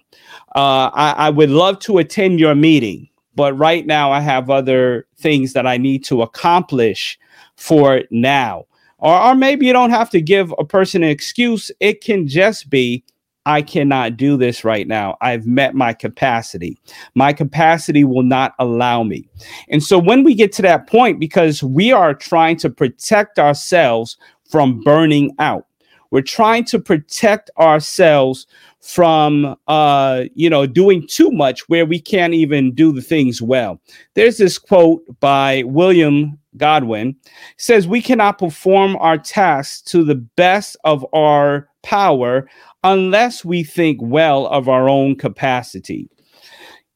Uh, 0.55 0.89
I, 0.93 1.13
I 1.17 1.29
would 1.29 1.49
love 1.49 1.79
to 1.79 1.97
attend 1.97 2.39
your 2.39 2.55
meeting, 2.55 3.09
but 3.35 3.57
right 3.57 3.85
now 3.85 4.11
I 4.11 4.21
have 4.21 4.49
other 4.49 5.07
things 5.17 5.53
that 5.53 5.67
I 5.67 5.77
need 5.77 6.05
to 6.05 6.21
accomplish 6.21 7.19
for 7.57 8.03
now. 8.11 8.65
Or, 8.99 9.19
or 9.19 9.35
maybe 9.35 9.65
you 9.65 9.73
don't 9.73 9.89
have 9.89 10.09
to 10.11 10.21
give 10.21 10.53
a 10.57 10.63
person 10.63 11.03
an 11.03 11.09
excuse. 11.09 11.69
It 11.79 12.01
can 12.01 12.27
just 12.27 12.69
be, 12.69 13.03
I 13.45 13.61
cannot 13.61 14.15
do 14.15 14.37
this 14.37 14.63
right 14.63 14.87
now. 14.87 15.17
I've 15.19 15.47
met 15.47 15.73
my 15.73 15.93
capacity. 15.93 16.77
My 17.15 17.33
capacity 17.33 18.03
will 18.03 18.23
not 18.23 18.53
allow 18.59 19.03
me. 19.03 19.27
And 19.69 19.83
so 19.83 19.97
when 19.97 20.23
we 20.23 20.35
get 20.35 20.51
to 20.53 20.61
that 20.61 20.87
point, 20.87 21.19
because 21.19 21.63
we 21.63 21.91
are 21.91 22.13
trying 22.13 22.57
to 22.57 22.69
protect 22.69 23.39
ourselves 23.39 24.17
from 24.49 24.81
burning 24.81 25.35
out, 25.39 25.65
we're 26.11 26.21
trying 26.21 26.63
to 26.65 26.79
protect 26.79 27.49
ourselves 27.57 28.47
from 28.81 29.55
uh 29.67 30.23
you 30.35 30.49
know 30.49 30.65
doing 30.65 31.05
too 31.07 31.31
much 31.31 31.67
where 31.69 31.85
we 31.85 31.99
can't 31.99 32.33
even 32.33 32.73
do 32.73 32.91
the 32.91 33.01
things 33.01 33.41
well 33.41 33.79
there's 34.15 34.37
this 34.37 34.57
quote 34.57 35.03
by 35.19 35.63
william 35.63 36.37
godwin 36.57 37.15
says 37.57 37.87
we 37.87 38.01
cannot 38.01 38.37
perform 38.37 38.95
our 38.97 39.17
tasks 39.17 39.81
to 39.81 40.03
the 40.03 40.15
best 40.15 40.75
of 40.83 41.05
our 41.13 41.69
power 41.83 42.47
unless 42.83 43.45
we 43.45 43.63
think 43.63 43.99
well 44.01 44.47
of 44.47 44.67
our 44.69 44.89
own 44.89 45.15
capacity. 45.15 46.09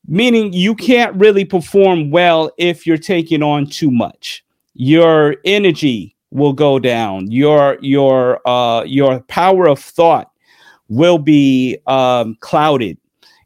Meaning, 0.07 0.53
you 0.53 0.75
can't 0.75 1.15
really 1.15 1.45
perform 1.45 2.11
well 2.11 2.51
if 2.57 2.85
you're 2.85 2.97
taking 2.97 3.41
on 3.41 3.65
too 3.65 3.89
much. 3.89 4.43
Your 4.73 5.37
energy 5.45 6.14
will 6.35 6.53
go 6.53 6.77
down. 6.79 7.31
Your 7.31 7.77
your 7.81 8.47
uh, 8.47 8.83
your 8.83 9.21
power 9.21 9.67
of 9.67 9.79
thought 9.79 10.31
will 10.89 11.17
be 11.17 11.77
um, 11.87 12.35
clouded. 12.41 12.97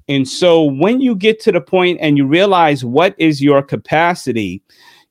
And 0.08 0.28
so, 0.28 0.64
when 0.64 1.00
you 1.00 1.16
get 1.16 1.40
to 1.42 1.52
the 1.52 1.62
point 1.62 2.00
and 2.02 2.18
you 2.18 2.26
realize 2.26 2.84
what 2.84 3.14
is 3.20 3.42
your 3.42 3.62
capacity, 3.62 4.64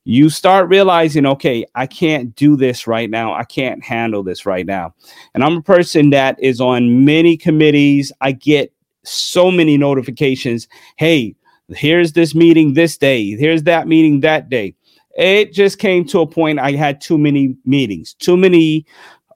you 0.03 0.29
start 0.29 0.67
realizing, 0.67 1.25
okay, 1.25 1.65
I 1.75 1.87
can't 1.87 2.35
do 2.35 2.57
this 2.57 2.85
right 2.85 3.09
now. 3.09 3.33
I 3.33 3.45
can't 3.45 3.83
handle 3.83 4.23
this 4.23 4.45
right 4.45 4.65
now. 4.65 4.93
And 5.33 5.43
I'm 5.43 5.57
a 5.57 5.61
person 5.61 6.09
that 6.09 6.37
is 6.41 6.59
on 6.59 7.05
many 7.05 7.37
committees. 7.37 8.11
I 8.19 8.33
get 8.33 8.73
so 9.03 9.49
many 9.49 9.77
notifications. 9.77 10.67
Hey, 10.97 11.35
here's 11.69 12.13
this 12.13 12.35
meeting 12.35 12.73
this 12.73 12.97
day. 12.97 13.37
Here's 13.37 13.63
that 13.63 13.87
meeting 13.87 14.19
that 14.21 14.49
day. 14.49 14.75
It 15.17 15.53
just 15.53 15.79
came 15.79 16.05
to 16.05 16.19
a 16.19 16.27
point 16.27 16.59
I 16.59 16.71
had 16.73 17.01
too 17.01 17.17
many 17.17 17.55
meetings, 17.65 18.13
too 18.13 18.37
many 18.37 18.85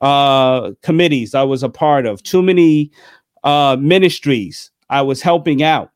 uh, 0.01 0.71
committees 0.81 1.33
I 1.33 1.43
was 1.43 1.63
a 1.63 1.69
part 1.69 2.05
of, 2.05 2.21
too 2.23 2.41
many 2.41 2.91
uh, 3.43 3.77
ministries 3.79 4.71
I 4.89 5.01
was 5.01 5.21
helping 5.21 5.63
out. 5.63 5.91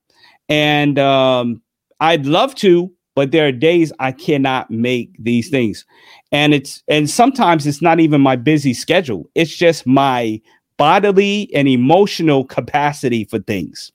And 0.49 0.97
um, 0.97 1.61
I'd 1.99 2.25
love 2.25 2.55
to, 2.55 2.91
but 3.15 3.31
there 3.31 3.47
are 3.47 3.51
days 3.51 3.91
I 3.99 4.11
cannot 4.11 4.71
make 4.71 5.15
these 5.19 5.49
things. 5.49 5.85
And 6.31 6.53
it's 6.53 6.83
and 6.87 7.09
sometimes 7.09 7.65
it's 7.67 7.81
not 7.81 7.99
even 7.99 8.21
my 8.21 8.35
busy 8.35 8.73
schedule. 8.73 9.29
It's 9.35 9.55
just 9.55 9.85
my 9.87 10.41
bodily 10.77 11.49
and 11.53 11.67
emotional 11.67 12.45
capacity 12.45 13.25
for 13.25 13.39
things. 13.39 13.91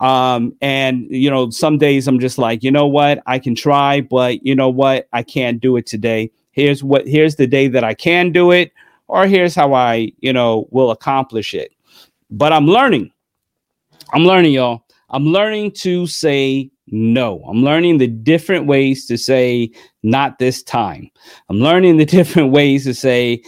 Um, 0.00 0.54
and 0.60 1.06
you 1.10 1.30
know, 1.30 1.50
some 1.50 1.78
days 1.78 2.06
I'm 2.06 2.20
just 2.20 2.38
like, 2.38 2.62
you 2.62 2.70
know 2.70 2.86
what, 2.86 3.22
I 3.26 3.38
can 3.38 3.54
try, 3.54 4.00
but 4.00 4.44
you 4.44 4.54
know 4.54 4.68
what, 4.68 5.08
I 5.12 5.22
can't 5.22 5.60
do 5.60 5.76
it 5.76 5.86
today. 5.86 6.30
Here's 6.52 6.82
what 6.82 7.06
here's 7.06 7.36
the 7.36 7.46
day 7.46 7.68
that 7.68 7.84
I 7.84 7.94
can 7.94 8.32
do 8.32 8.50
it, 8.50 8.72
or 9.06 9.26
here's 9.26 9.54
how 9.54 9.74
I, 9.74 10.12
you 10.20 10.32
know, 10.32 10.68
will 10.70 10.90
accomplish 10.90 11.54
it. 11.54 11.72
But 12.30 12.52
I'm 12.52 12.66
learning. 12.66 13.10
I'm 14.12 14.24
learning, 14.24 14.52
y'all. 14.52 14.84
I'm 15.10 15.26
learning 15.26 15.72
to 15.72 16.06
say 16.06 16.70
no. 16.88 17.42
I'm 17.48 17.62
learning 17.62 17.98
the 17.98 18.06
different 18.06 18.66
ways 18.66 19.06
to 19.06 19.16
say 19.16 19.70
not 20.02 20.38
this 20.38 20.62
time. 20.62 21.10
I'm 21.48 21.58
learning 21.58 21.96
the 21.96 22.04
different 22.18 22.52
ways 22.52 22.84
to 22.84 22.94
say 22.94 23.42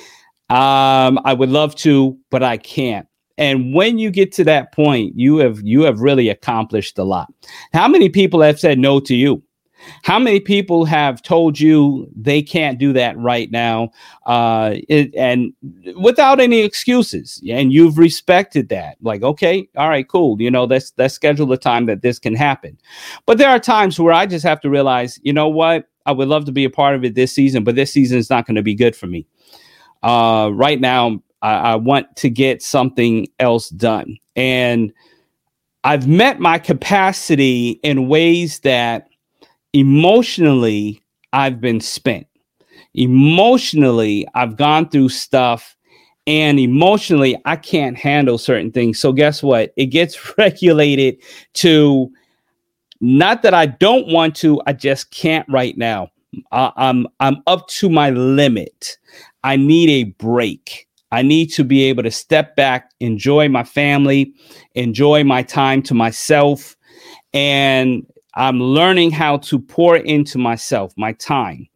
um, 0.51 1.21
I 1.25 1.33
would 1.33 1.49
love 1.49 1.75
to, 1.77 2.19
but 2.31 2.43
I 2.43 2.57
can't. 2.57 3.07
And 3.41 3.75
when 3.75 3.99
you 3.99 4.11
get 4.11 4.33
to 4.33 4.45
that 4.45 4.73
point, 4.73 5.19
you 5.19 5.39
have 5.39 5.61
you 5.63 5.81
have 5.83 6.01
really 6.01 6.29
accomplished 6.29 6.99
a 6.99 7.05
lot. 7.05 7.33
How 7.73 7.89
many 7.89 8.11
people 8.11 8.43
have 8.43 8.61
said 8.61 8.79
no 8.79 9.01
to 9.01 9.15
you? 9.15 9.43
How 10.03 10.19
many 10.19 10.41
people 10.41 10.85
have 10.85 11.23
told 11.23 11.59
you 11.59 12.07
they 12.15 12.43
can't 12.43 12.79
do 12.79 12.93
that 12.93 13.17
right 13.17 13.51
now, 13.51 13.93
uh, 14.27 14.75
it, 14.91 15.15
and 15.15 15.55
without 15.97 16.39
any 16.39 16.61
excuses? 16.61 17.43
And 17.49 17.73
you've 17.73 17.97
respected 17.97 18.69
that. 18.69 18.99
Like, 19.01 19.23
okay, 19.23 19.67
all 19.75 19.89
right, 19.89 20.07
cool. 20.07 20.39
You 20.39 20.51
know, 20.51 20.65
let's 20.65 20.93
let's 20.99 21.15
schedule 21.15 21.47
the 21.47 21.57
time 21.57 21.87
that 21.87 22.03
this 22.03 22.19
can 22.19 22.35
happen. 22.35 22.77
But 23.25 23.39
there 23.39 23.49
are 23.49 23.59
times 23.59 23.99
where 23.99 24.13
I 24.13 24.27
just 24.27 24.45
have 24.45 24.61
to 24.61 24.69
realize, 24.71 25.19
you 25.23 25.33
know 25.33 25.49
what? 25.49 25.89
I 26.05 26.13
would 26.13 26.29
love 26.29 26.45
to 26.45 26.53
be 26.53 26.65
a 26.65 26.71
part 26.71 26.95
of 26.95 27.05
it 27.05 27.15
this 27.15 27.33
season, 27.33 27.65
but 27.65 27.75
this 27.75 27.91
season 27.91 28.19
is 28.19 28.29
not 28.29 28.47
going 28.47 28.57
to 28.57 28.63
be 28.63 28.75
good 28.75 28.95
for 28.95 29.07
me. 29.07 29.27
Uh, 30.03 30.51
right 30.53 30.81
now, 30.81 31.23
I, 31.43 31.55
I 31.55 31.77
want 31.77 32.15
to 32.17 32.31
get 32.31 32.63
something 32.63 33.27
else 33.39 33.71
done, 33.71 34.17
and 34.37 34.93
I've 35.85 36.07
met 36.07 36.41
my 36.41 36.59
capacity 36.59 37.81
in 37.83 38.09
ways 38.09 38.61
that 38.61 39.09
emotionally, 39.73 41.03
I've 41.33 41.61
been 41.61 41.81
spent. 41.81 42.27
Emotionally, 42.95 44.27
I've 44.35 44.57
gone 44.57 44.89
through 44.89 45.11
stuff 45.11 45.77
and 46.27 46.61
emotionally, 46.61 47.37
I 47.45 47.57
can't 47.57 47.97
handle 47.97 48.39
certain 48.39 48.71
things. 48.71 49.01
So, 49.01 49.13
guess 49.13 49.43
what? 49.43 49.73
It 49.77 49.87
gets 49.87 50.39
regulated 50.39 51.17
to 51.55 52.11
not 53.01 53.43
that 53.43 53.55
I 53.55 53.67
don't 53.67 54.09
want 54.09 54.37
to, 54.37 54.61
I 54.67 54.75
just 54.75 55.11
can't 55.11 55.49
right 55.49 55.77
now. 55.77 56.11
I, 56.53 56.71
I'm 56.77 57.09
I'm 57.19 57.39
up 57.47 57.67
to 57.69 57.89
my 57.89 58.11
limit. 58.11 58.99
I 59.43 59.57
need 59.57 59.89
a 59.89 60.05
break. 60.05 60.87
I 61.13 61.23
need 61.23 61.47
to 61.53 61.65
be 61.65 61.85
able 61.85 62.03
to 62.05 62.11
step 62.11 62.57
back, 62.57 62.91
enjoy 63.01 63.49
my 63.49 63.65
family, 63.65 64.33
enjoy 64.75 65.25
my 65.25 65.43
time 65.43 65.83
to 65.83 65.95
myself, 65.95 66.77
and 67.33 68.07
I'm 68.35 68.61
learning 68.61 69.11
how 69.11 69.39
to 69.39 69.59
pour 69.59 69.97
into 69.97 70.39
myself, 70.39 70.93
my 70.97 71.13
time, 71.15 71.69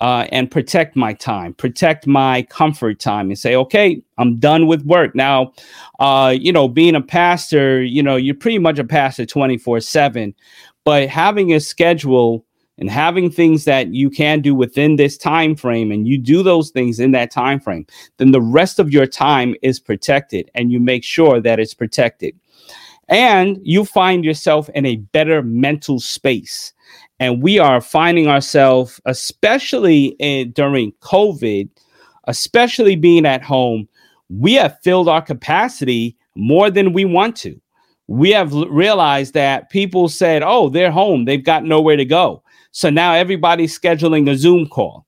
uh, 0.00 0.26
and 0.32 0.50
protect 0.50 0.96
my 0.96 1.12
time, 1.14 1.54
protect 1.54 2.06
my 2.06 2.42
comfort 2.42 2.98
time, 2.98 3.28
and 3.28 3.38
say, 3.38 3.54
okay, 3.54 4.02
I'm 4.18 4.38
done 4.38 4.66
with 4.66 4.82
work 4.82 5.14
now. 5.14 5.52
Uh, 6.00 6.34
you 6.38 6.52
know, 6.52 6.66
being 6.68 6.96
a 6.96 7.00
pastor, 7.00 7.82
you 7.82 8.02
know, 8.02 8.16
you're 8.16 8.34
pretty 8.34 8.58
much 8.58 8.78
a 8.78 8.84
pastor 8.84 9.24
24 9.24 9.80
seven, 9.80 10.34
but 10.84 11.08
having 11.08 11.52
a 11.52 11.60
schedule 11.60 12.44
and 12.78 12.90
having 12.90 13.30
things 13.30 13.64
that 13.64 13.94
you 13.94 14.10
can 14.10 14.40
do 14.40 14.54
within 14.54 14.96
this 14.96 15.16
time 15.16 15.54
frame 15.54 15.92
and 15.92 16.08
you 16.08 16.18
do 16.18 16.42
those 16.42 16.70
things 16.70 16.98
in 16.98 17.12
that 17.12 17.30
time 17.30 17.60
frame 17.60 17.86
then 18.16 18.32
the 18.32 18.40
rest 18.40 18.78
of 18.78 18.90
your 18.90 19.06
time 19.06 19.54
is 19.62 19.78
protected 19.78 20.50
and 20.54 20.72
you 20.72 20.80
make 20.80 21.04
sure 21.04 21.40
that 21.40 21.60
it's 21.60 21.74
protected 21.74 22.34
and 23.08 23.58
you 23.62 23.84
find 23.84 24.24
yourself 24.24 24.68
in 24.70 24.86
a 24.86 24.96
better 24.96 25.42
mental 25.42 26.00
space. 26.00 26.72
And 27.20 27.42
we 27.42 27.58
are 27.58 27.80
finding 27.80 28.28
ourselves, 28.28 29.00
especially 29.04 30.16
in, 30.18 30.52
during 30.52 30.92
COVID, 31.00 31.68
especially 32.24 32.96
being 32.96 33.26
at 33.26 33.42
home, 33.42 33.88
we 34.30 34.54
have 34.54 34.78
filled 34.82 35.08
our 35.08 35.22
capacity 35.22 36.16
more 36.34 36.70
than 36.70 36.92
we 36.92 37.04
want 37.04 37.36
to. 37.36 37.60
We 38.06 38.30
have 38.30 38.52
realized 38.52 39.34
that 39.34 39.70
people 39.70 40.08
said, 40.08 40.42
oh, 40.42 40.68
they're 40.68 40.90
home, 40.90 41.24
they've 41.24 41.44
got 41.44 41.64
nowhere 41.64 41.96
to 41.96 42.04
go. 42.04 42.42
So 42.74 42.90
now 42.90 43.14
everybody's 43.14 43.78
scheduling 43.78 44.28
a 44.28 44.36
Zoom 44.36 44.66
call. 44.66 45.06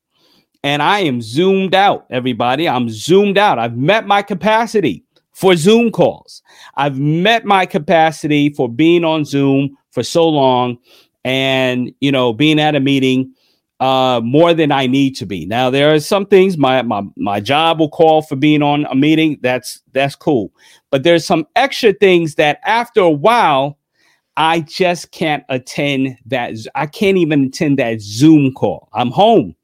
And 0.62 0.80
I 0.80 1.00
am 1.00 1.20
zoomed 1.20 1.74
out, 1.74 2.06
everybody. 2.10 2.68
I'm 2.68 2.88
zoomed 2.88 3.38
out. 3.38 3.58
I've 3.58 3.76
met 3.76 4.06
my 4.06 4.22
capacity 4.22 5.04
for 5.32 5.56
Zoom 5.56 5.90
calls. 5.90 6.42
I've 6.76 6.98
met 6.98 7.44
my 7.44 7.66
capacity 7.66 8.50
for 8.50 8.68
being 8.68 9.04
on 9.04 9.24
Zoom 9.24 9.76
for 9.90 10.04
so 10.04 10.28
long 10.28 10.78
and, 11.24 11.92
you 12.00 12.12
know, 12.12 12.32
being 12.32 12.60
at 12.60 12.76
a 12.76 12.80
meeting 12.80 13.34
uh, 13.80 14.20
more 14.22 14.54
than 14.54 14.70
I 14.70 14.86
need 14.86 15.16
to 15.16 15.26
be. 15.26 15.44
Now 15.44 15.68
there 15.68 15.92
are 15.92 15.98
some 15.98 16.24
things 16.24 16.56
my 16.56 16.82
my 16.82 17.02
my 17.16 17.40
job 17.40 17.80
will 17.80 17.90
call 17.90 18.22
for 18.22 18.36
being 18.36 18.62
on 18.62 18.86
a 18.86 18.94
meeting. 18.94 19.38
That's 19.42 19.82
that's 19.92 20.14
cool. 20.14 20.52
But 20.90 21.02
there's 21.02 21.26
some 21.26 21.46
extra 21.56 21.92
things 21.92 22.36
that 22.36 22.60
after 22.64 23.00
a 23.00 23.10
while 23.10 23.76
I 24.36 24.60
just 24.60 25.12
can't 25.12 25.44
attend 25.48 26.18
that 26.26 26.54
I 26.74 26.86
can't 26.86 27.18
even 27.18 27.46
attend 27.46 27.78
that 27.78 28.00
Zoom 28.00 28.52
call. 28.52 28.88
I'm 28.92 29.10
home. 29.10 29.54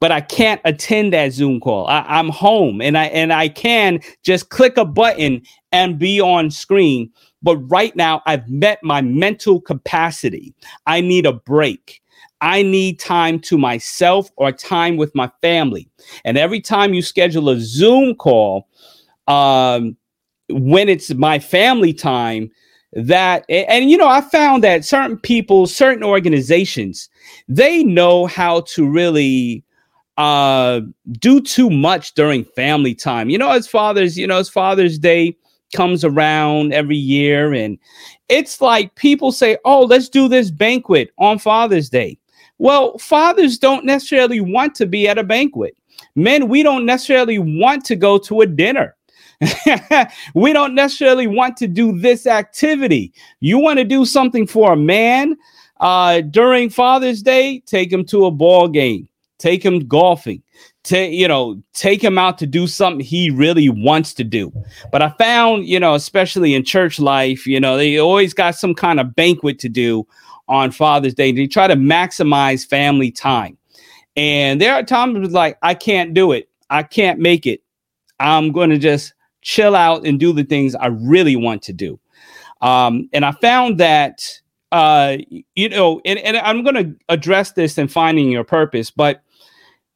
but 0.00 0.10
I 0.10 0.22
can't 0.22 0.60
attend 0.64 1.12
that 1.12 1.32
Zoom 1.32 1.60
call. 1.60 1.86
I, 1.86 2.04
am 2.18 2.30
home 2.30 2.80
and 2.80 2.96
I 2.96 3.04
and 3.06 3.32
I 3.32 3.48
can 3.48 4.00
just 4.22 4.48
click 4.48 4.78
a 4.78 4.84
button 4.84 5.42
and 5.72 5.98
be 5.98 6.20
on 6.20 6.50
screen. 6.50 7.10
But 7.42 7.58
right 7.58 7.94
now, 7.94 8.22
I've 8.26 8.48
met 8.48 8.78
my 8.82 9.02
mental 9.02 9.60
capacity. 9.60 10.54
I 10.86 11.00
need 11.02 11.26
a 11.26 11.34
break. 11.34 12.02
I 12.40 12.62
need 12.62 12.98
time 12.98 13.38
to 13.40 13.58
myself 13.58 14.30
or 14.36 14.52
time 14.52 14.96
with 14.96 15.14
my 15.14 15.30
family. 15.42 15.88
And 16.24 16.38
every 16.38 16.60
time 16.60 16.94
you 16.94 17.02
schedule 17.02 17.50
a 17.50 17.60
Zoom 17.60 18.14
call, 18.14 18.66
um, 19.28 19.96
when 20.48 20.88
it's 20.88 21.12
my 21.14 21.38
family 21.38 21.92
time, 21.92 22.50
that 22.92 23.44
and 23.48 23.88
you 23.88 23.96
know 23.96 24.08
i 24.08 24.20
found 24.20 24.64
that 24.64 24.84
certain 24.84 25.16
people 25.16 25.64
certain 25.64 26.02
organizations 26.02 27.08
they 27.48 27.84
know 27.84 28.26
how 28.26 28.62
to 28.62 28.88
really 28.88 29.64
uh 30.20 30.80
do 31.12 31.40
too 31.40 31.70
much 31.70 32.12
during 32.14 32.44
family 32.44 32.94
time. 32.94 33.30
You 33.30 33.38
know 33.38 33.50
as 33.50 33.66
fathers 33.66 34.18
you 34.18 34.26
know 34.26 34.38
as 34.38 34.50
father's 34.50 34.98
day 34.98 35.34
comes 35.74 36.04
around 36.04 36.74
every 36.74 36.96
year 36.96 37.54
and 37.54 37.78
it's 38.28 38.60
like 38.60 38.94
people 38.96 39.32
say 39.32 39.56
oh 39.64 39.82
let's 39.82 40.10
do 40.10 40.28
this 40.28 40.50
banquet 40.50 41.10
on 41.18 41.38
father's 41.38 41.88
day. 41.88 42.18
Well 42.58 42.98
fathers 42.98 43.56
don't 43.56 43.86
necessarily 43.86 44.40
want 44.40 44.74
to 44.74 44.86
be 44.86 45.08
at 45.08 45.16
a 45.16 45.24
banquet. 45.24 45.74
Men 46.16 46.48
we 46.48 46.62
don't 46.62 46.84
necessarily 46.84 47.38
want 47.38 47.86
to 47.86 47.96
go 47.96 48.18
to 48.18 48.42
a 48.42 48.46
dinner 48.46 48.96
we 50.34 50.52
don't 50.52 50.74
necessarily 50.74 51.26
want 51.26 51.56
to 51.58 51.66
do 51.66 51.98
this 51.98 52.26
activity. 52.26 53.12
You 53.40 53.58
want 53.58 53.78
to 53.78 53.84
do 53.84 54.04
something 54.04 54.46
for 54.46 54.72
a 54.72 54.76
man 54.76 55.36
uh, 55.80 56.20
during 56.22 56.68
Father's 56.68 57.22
Day? 57.22 57.60
Take 57.66 57.92
him 57.92 58.04
to 58.06 58.26
a 58.26 58.30
ball 58.30 58.68
game. 58.68 59.08
Take 59.38 59.64
him 59.64 59.80
golfing. 59.80 60.42
To 60.84 60.98
you 60.98 61.28
know, 61.28 61.62
take 61.74 62.02
him 62.02 62.16
out 62.16 62.38
to 62.38 62.46
do 62.46 62.66
something 62.66 63.04
he 63.04 63.30
really 63.30 63.68
wants 63.68 64.14
to 64.14 64.24
do. 64.24 64.52
But 64.90 65.02
I 65.02 65.10
found, 65.10 65.66
you 65.66 65.78
know, 65.78 65.94
especially 65.94 66.54
in 66.54 66.64
church 66.64 66.98
life, 66.98 67.46
you 67.46 67.60
know, 67.60 67.76
they 67.76 67.98
always 67.98 68.32
got 68.32 68.54
some 68.54 68.74
kind 68.74 68.98
of 68.98 69.14
banquet 69.14 69.58
to 69.60 69.68
do 69.68 70.06
on 70.48 70.70
Father's 70.70 71.14
Day. 71.14 71.32
They 71.32 71.46
try 71.46 71.66
to 71.66 71.76
maximize 71.76 72.66
family 72.66 73.10
time. 73.10 73.58
And 74.16 74.60
there 74.60 74.74
are 74.74 74.82
times 74.82 75.32
like, 75.32 75.58
I 75.62 75.74
can't 75.74 76.14
do 76.14 76.32
it. 76.32 76.48
I 76.70 76.82
can't 76.82 77.20
make 77.20 77.46
it. 77.46 77.62
I'm 78.18 78.52
going 78.52 78.70
to 78.70 78.78
just 78.78 79.14
chill 79.42 79.74
out 79.74 80.06
and 80.06 80.20
do 80.20 80.32
the 80.32 80.44
things 80.44 80.74
I 80.74 80.86
really 80.86 81.36
want 81.36 81.62
to 81.62 81.72
do. 81.72 81.98
Um, 82.60 83.08
and 83.12 83.24
I 83.24 83.32
found 83.32 83.78
that, 83.78 84.22
uh, 84.72 85.16
you 85.54 85.68
know, 85.68 86.00
and, 86.04 86.18
and 86.20 86.36
I'm 86.36 86.62
going 86.62 86.74
to 86.74 86.96
address 87.08 87.52
this 87.52 87.78
in 87.78 87.88
finding 87.88 88.30
your 88.30 88.44
purpose, 88.44 88.90
but 88.90 89.22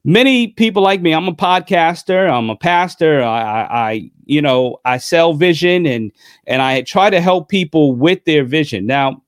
many 0.04 0.48
people 0.48 0.82
like 0.82 1.02
me, 1.02 1.12
I'm 1.12 1.28
a 1.28 1.34
podcaster, 1.34 2.30
I'm 2.30 2.50
a 2.50 2.56
pastor, 2.56 3.22
I, 3.22 3.42
I, 3.42 3.90
I, 3.90 4.10
you 4.24 4.40
know, 4.40 4.78
I 4.84 4.98
sell 4.98 5.34
vision 5.34 5.86
and, 5.86 6.10
and 6.46 6.62
I 6.62 6.82
try 6.82 7.10
to 7.10 7.20
help 7.20 7.48
people 7.48 7.94
with 7.94 8.24
their 8.24 8.44
vision. 8.44 8.86
Now, 8.86 9.22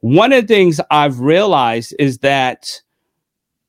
one 0.00 0.32
of 0.32 0.46
the 0.46 0.54
things 0.54 0.80
I've 0.90 1.20
realized 1.20 1.94
is 1.98 2.18
that 2.18 2.80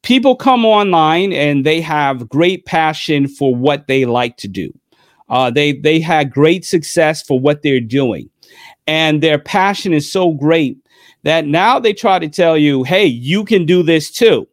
people 0.03 0.35
come 0.35 0.65
online 0.65 1.33
and 1.33 1.65
they 1.65 1.81
have 1.81 2.29
great 2.29 2.65
passion 2.65 3.27
for 3.27 3.55
what 3.55 3.87
they 3.87 4.05
like 4.05 4.37
to 4.37 4.47
do. 4.47 4.71
Uh, 5.29 5.49
they 5.51 5.73
they 5.73 5.99
had 5.99 6.31
great 6.31 6.65
success 6.65 7.21
for 7.21 7.39
what 7.39 7.61
they're 7.61 7.79
doing, 7.79 8.29
and 8.87 9.21
their 9.21 9.37
passion 9.39 9.93
is 9.93 10.09
so 10.11 10.31
great 10.31 10.77
that 11.23 11.45
now 11.45 11.79
they 11.79 11.93
try 11.93 12.19
to 12.19 12.29
tell 12.29 12.57
you, 12.57 12.83
"Hey, 12.83 13.05
you 13.05 13.43
can 13.43 13.65
do 13.65 13.83
this 13.83 14.11
too." 14.11 14.47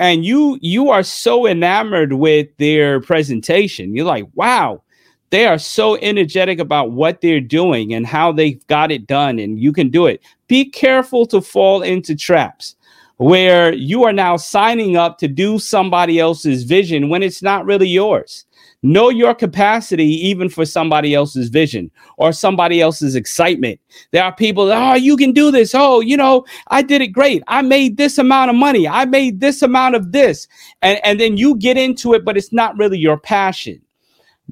And 0.00 0.24
you 0.24 0.58
you 0.62 0.90
are 0.90 1.02
so 1.02 1.46
enamored 1.46 2.14
with 2.14 2.48
their 2.58 3.00
presentation. 3.00 3.94
You're 3.94 4.06
like, 4.06 4.26
"Wow, 4.34 4.82
they 5.30 5.46
are 5.46 5.58
so 5.58 5.96
energetic 5.98 6.58
about 6.58 6.92
what 6.92 7.20
they're 7.20 7.40
doing 7.40 7.94
and 7.94 8.06
how 8.06 8.32
they've 8.32 8.66
got 8.66 8.90
it 8.90 9.06
done, 9.06 9.38
and 9.38 9.60
you 9.60 9.72
can 9.72 9.90
do 9.90 10.06
it." 10.06 10.20
Be 10.48 10.64
careful 10.64 11.26
to 11.26 11.40
fall 11.40 11.82
into 11.82 12.14
traps 12.16 12.76
where 13.18 13.72
you 13.72 14.04
are 14.04 14.12
now 14.12 14.36
signing 14.36 14.96
up 14.96 15.18
to 15.18 15.28
do 15.28 15.58
somebody 15.58 16.18
else's 16.18 16.64
vision 16.64 17.08
when 17.08 17.22
it's 17.22 17.42
not 17.42 17.64
really 17.64 17.88
yours. 17.88 18.44
Know 18.84 19.08
your 19.08 19.34
capacity, 19.34 20.04
even 20.28 20.50
for 20.50 20.66
somebody 20.66 21.14
else's 21.14 21.48
vision 21.48 21.90
or 22.18 22.32
somebody 22.32 22.82
else's 22.82 23.14
excitement. 23.14 23.80
There 24.10 24.22
are 24.22 24.34
people, 24.34 24.66
that, 24.66 24.92
oh, 24.92 24.94
you 24.94 25.16
can 25.16 25.32
do 25.32 25.50
this. 25.50 25.74
Oh, 25.74 26.00
you 26.00 26.18
know, 26.18 26.44
I 26.68 26.82
did 26.82 27.00
it 27.00 27.06
great. 27.06 27.42
I 27.48 27.62
made 27.62 27.96
this 27.96 28.18
amount 28.18 28.50
of 28.50 28.56
money. 28.56 28.86
I 28.86 29.06
made 29.06 29.40
this 29.40 29.62
amount 29.62 29.94
of 29.94 30.12
this. 30.12 30.46
And, 30.82 31.00
and 31.02 31.18
then 31.18 31.38
you 31.38 31.56
get 31.56 31.78
into 31.78 32.12
it, 32.12 32.26
but 32.26 32.36
it's 32.36 32.52
not 32.52 32.76
really 32.76 32.98
your 32.98 33.16
passion. 33.16 33.80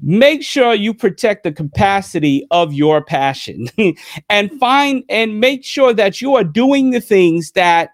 Make 0.01 0.41
sure 0.41 0.73
you 0.73 0.95
protect 0.95 1.43
the 1.43 1.51
capacity 1.51 2.47
of 2.49 2.73
your 2.73 3.05
passion 3.05 3.67
and 4.31 4.51
find 4.59 5.03
and 5.09 5.39
make 5.39 5.63
sure 5.63 5.93
that 5.93 6.21
you 6.21 6.35
are 6.35 6.43
doing 6.43 6.89
the 6.89 7.01
things 7.01 7.51
that 7.51 7.91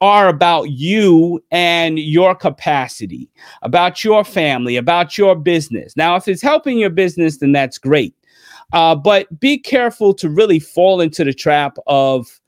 are 0.00 0.28
about 0.28 0.70
you 0.70 1.42
and 1.50 1.98
your 1.98 2.34
capacity, 2.34 3.28
about 3.62 4.02
your 4.02 4.24
family, 4.24 4.76
about 4.76 5.18
your 5.18 5.34
business. 5.34 5.96
Now, 5.96 6.16
if 6.16 6.26
it's 6.26 6.42
helping 6.42 6.78
your 6.78 6.90
business, 6.90 7.38
then 7.38 7.52
that's 7.52 7.78
great. 7.78 8.14
Uh, 8.72 8.94
but 8.94 9.40
be 9.40 9.58
careful 9.58 10.14
to 10.14 10.28
really 10.28 10.58
fall 10.60 11.00
into 11.00 11.24
the 11.24 11.34
trap 11.34 11.76
of 11.86 12.40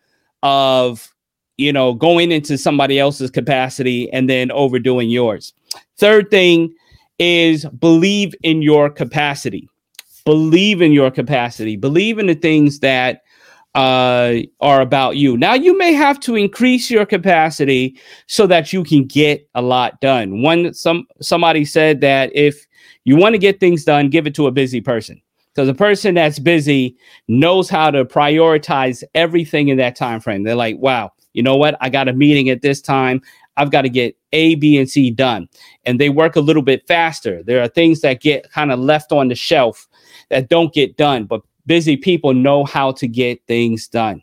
of 0.42 1.12
you 1.58 1.72
know 1.72 1.94
going 1.94 2.32
into 2.32 2.56
somebody 2.58 2.98
else's 2.98 3.30
capacity 3.30 4.10
and 4.12 4.30
then 4.30 4.50
overdoing 4.52 5.10
yours. 5.10 5.52
Third 5.98 6.30
thing 6.30 6.72
is 7.18 7.64
believe 7.66 8.34
in 8.42 8.62
your 8.62 8.88
capacity. 8.88 9.68
Believe 10.24 10.80
in 10.80 10.92
your 10.92 11.10
capacity. 11.10 11.76
Believe 11.76 12.18
in 12.18 12.26
the 12.26 12.34
things 12.34 12.78
that 12.78 13.22
uh, 13.74 14.34
are 14.60 14.80
about 14.80 15.16
you. 15.16 15.36
Now, 15.36 15.54
you 15.54 15.76
may 15.76 15.92
have 15.92 16.20
to 16.20 16.36
increase 16.36 16.90
your 16.90 17.06
capacity 17.06 17.98
so 18.26 18.46
that 18.46 18.72
you 18.72 18.84
can 18.84 19.06
get 19.06 19.48
a 19.54 19.62
lot 19.62 20.00
done. 20.00 20.42
One 20.42 20.74
some 20.74 21.06
somebody 21.20 21.64
said 21.64 22.00
that 22.02 22.30
if 22.34 22.66
you 23.04 23.16
want 23.16 23.34
to 23.34 23.38
get 23.38 23.60
things 23.60 23.84
done, 23.84 24.10
give 24.10 24.26
it 24.26 24.34
to 24.36 24.46
a 24.46 24.52
busy 24.52 24.80
person 24.80 25.20
because 25.54 25.68
a 25.68 25.74
person 25.74 26.14
that's 26.14 26.38
busy 26.38 26.96
knows 27.28 27.68
how 27.68 27.90
to 27.90 28.04
prioritize 28.04 29.02
everything 29.14 29.68
in 29.68 29.76
that 29.78 29.96
time 29.96 30.20
frame. 30.20 30.42
They're 30.42 30.54
like, 30.54 30.76
wow, 30.78 31.12
you 31.32 31.42
know 31.42 31.56
what? 31.56 31.76
I 31.80 31.88
got 31.88 32.08
a 32.08 32.12
meeting 32.12 32.48
at 32.48 32.62
this 32.62 32.80
time. 32.80 33.22
I've 33.56 33.70
got 33.70 33.82
to 33.82 33.90
get 33.90 34.16
A, 34.32 34.54
B, 34.54 34.78
and 34.78 34.88
C 34.88 35.10
done. 35.10 35.48
And 35.84 36.00
they 36.00 36.08
work 36.08 36.36
a 36.36 36.40
little 36.40 36.62
bit 36.62 36.86
faster. 36.86 37.42
There 37.42 37.62
are 37.62 37.68
things 37.68 38.00
that 38.00 38.22
get 38.22 38.50
kind 38.50 38.72
of 38.72 38.78
left 38.78 39.12
on 39.12 39.28
the 39.28 39.34
shelf 39.34 39.86
that 40.30 40.48
don't 40.48 40.72
get 40.72 40.96
done, 40.96 41.24
but 41.24 41.42
busy 41.66 41.96
people 41.96 42.34
know 42.34 42.64
how 42.64 42.92
to 42.92 43.08
get 43.08 43.44
things 43.46 43.88
done. 43.88 44.22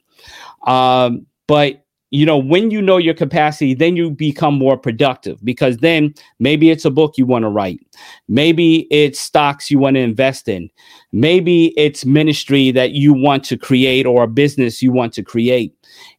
Um, 0.68 1.26
but 1.48 1.86
you 2.12 2.26
know, 2.26 2.38
when 2.38 2.72
you 2.72 2.82
know 2.82 2.98
your 2.98 3.14
capacity, 3.14 3.76
then 3.76 3.96
you 3.96 4.10
become 4.10 4.56
more 4.56 4.78
productive 4.78 5.44
because 5.44 5.78
then 5.78 6.14
maybe 6.40 6.72
it's 6.72 6.86
a 6.86 6.90
book 6.90 7.18
you 7.18 7.26
want 7.26 7.44
to 7.44 7.50
write. 7.50 7.80
Maybe 8.28 8.88
it's 8.90 9.20
stocks 9.20 9.70
you 9.70 9.78
want 9.78 9.96
to 9.96 10.00
invest 10.00 10.48
in. 10.48 10.72
Maybe 11.12 11.68
it's 11.78 12.06
ministry 12.06 12.72
that 12.72 12.92
you 12.92 13.14
want 13.14 13.44
to 13.46 13.58
create 13.58 14.08
or 14.08 14.24
a 14.24 14.28
business 14.28 14.82
you 14.82 14.92
want 14.92 15.14
to 15.14 15.24
create. 15.24 15.76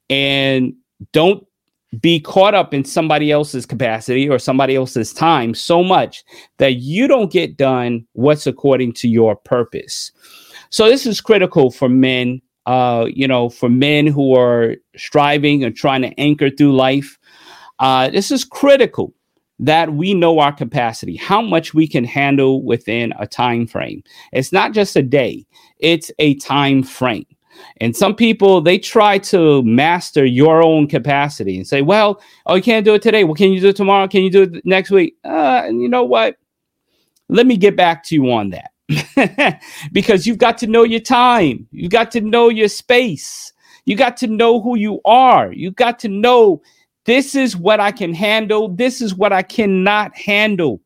And 0.09 0.75
don't 1.13 1.45
be 2.01 2.21
caught 2.21 2.55
up 2.55 2.73
in 2.73 2.85
somebody 2.85 3.33
else's 3.33 3.67
capacity 3.67 4.29
or 4.29 4.39
somebody 4.39 4.77
else's 4.77 5.13
time 5.13 5.55
so 5.55 5.83
much 5.83 6.23
that 6.59 6.75
you 6.75 7.09
don't 7.09 7.33
get 7.33 7.57
done 7.57 8.07
what's 8.13 8.47
according 8.47 8.93
to 8.93 9.09
your 9.09 9.35
purpose. 9.35 10.13
So 10.71 10.89
this 10.89 11.05
is 11.05 11.21
critical 11.21 11.71
for 11.71 11.89
men, 11.89 12.41
uh, 12.67 13.07
you 13.09 13.27
know, 13.27 13.49
for 13.49 13.69
men 13.69 14.07
who 14.07 14.37
are 14.37 14.77
striving 14.97 15.65
and 15.65 15.77
trying 15.77 16.03
to 16.03 16.19
anchor 16.19 16.49
through 16.49 16.75
life. 16.75 17.19
Uh, 17.81 18.09
this 18.11 18.31
is 18.31 18.45
critical 18.45 19.13
that 19.59 19.93
we 19.93 20.15
know 20.15 20.39
our 20.39 20.53
capacity, 20.53 21.17
how 21.17 21.43
much 21.43 21.75
we 21.75 21.87
can 21.87 22.05
handle 22.05 22.63
within 22.63 23.13
a 23.19 23.27
time 23.27 23.67
frame. 23.67 24.03
It's 24.33 24.53
not 24.53 24.73
just 24.73 24.97
a 24.97 25.03
day, 25.03 25.45
it's 25.79 26.11
a 26.19 26.37
time 26.37 26.83
frame. 26.83 27.27
And 27.79 27.95
some 27.95 28.15
people 28.15 28.61
they 28.61 28.79
try 28.79 29.19
to 29.19 29.63
master 29.65 30.25
your 30.25 30.63
own 30.63 30.87
capacity 30.87 31.57
and 31.57 31.67
say, 31.67 31.83
"Well, 31.83 32.23
oh, 32.47 32.55
you 32.55 32.63
can't 32.63 32.85
do 32.87 32.95
it 32.95 33.03
today. 33.03 33.25
Well, 33.25 33.35
can 33.35 33.53
you 33.53 33.61
do 33.61 33.69
it 33.69 33.77
tomorrow? 33.77 34.09
Can 34.09 34.23
you 34.23 34.31
do 34.31 34.43
it 34.43 34.65
next 34.65 34.91
week?" 34.91 35.17
Uh, 35.25 35.63
and 35.65 35.83
you 35.83 35.89
know 35.89 36.05
what? 36.05 36.37
Let 37.29 37.47
me 37.47 37.57
get 37.57 37.77
back 37.77 38.05
to 38.05 38.15
you 38.15 38.31
on 38.33 38.51
that. 38.51 38.71
because 39.93 40.27
you've 40.27 40.39
got 40.39 40.59
to 40.59 40.67
know 40.67 40.85
your 40.85 41.01
time. 41.01 41.67
You've 41.71 41.93
got 41.93 42.11
to 42.13 42.21
know 42.21 42.49
your 42.49 42.69
space. 42.69 43.53
You 43.85 43.97
got 43.97 44.17
to 44.19 44.27
know 44.27 44.61
who 44.61 44.77
you 44.77 45.01
are. 45.05 45.53
You 45.53 45.71
got 45.71 45.99
to 46.01 46.09
know 46.09 46.63
this 47.05 47.35
is 47.35 47.57
what 47.57 47.81
I 47.81 47.93
can 47.93 48.15
handle. 48.15 48.69
This 48.69 49.01
is 49.01 49.15
what 49.15 49.33
I 49.33 49.43
cannot 49.43 50.17
handle. 50.17 50.81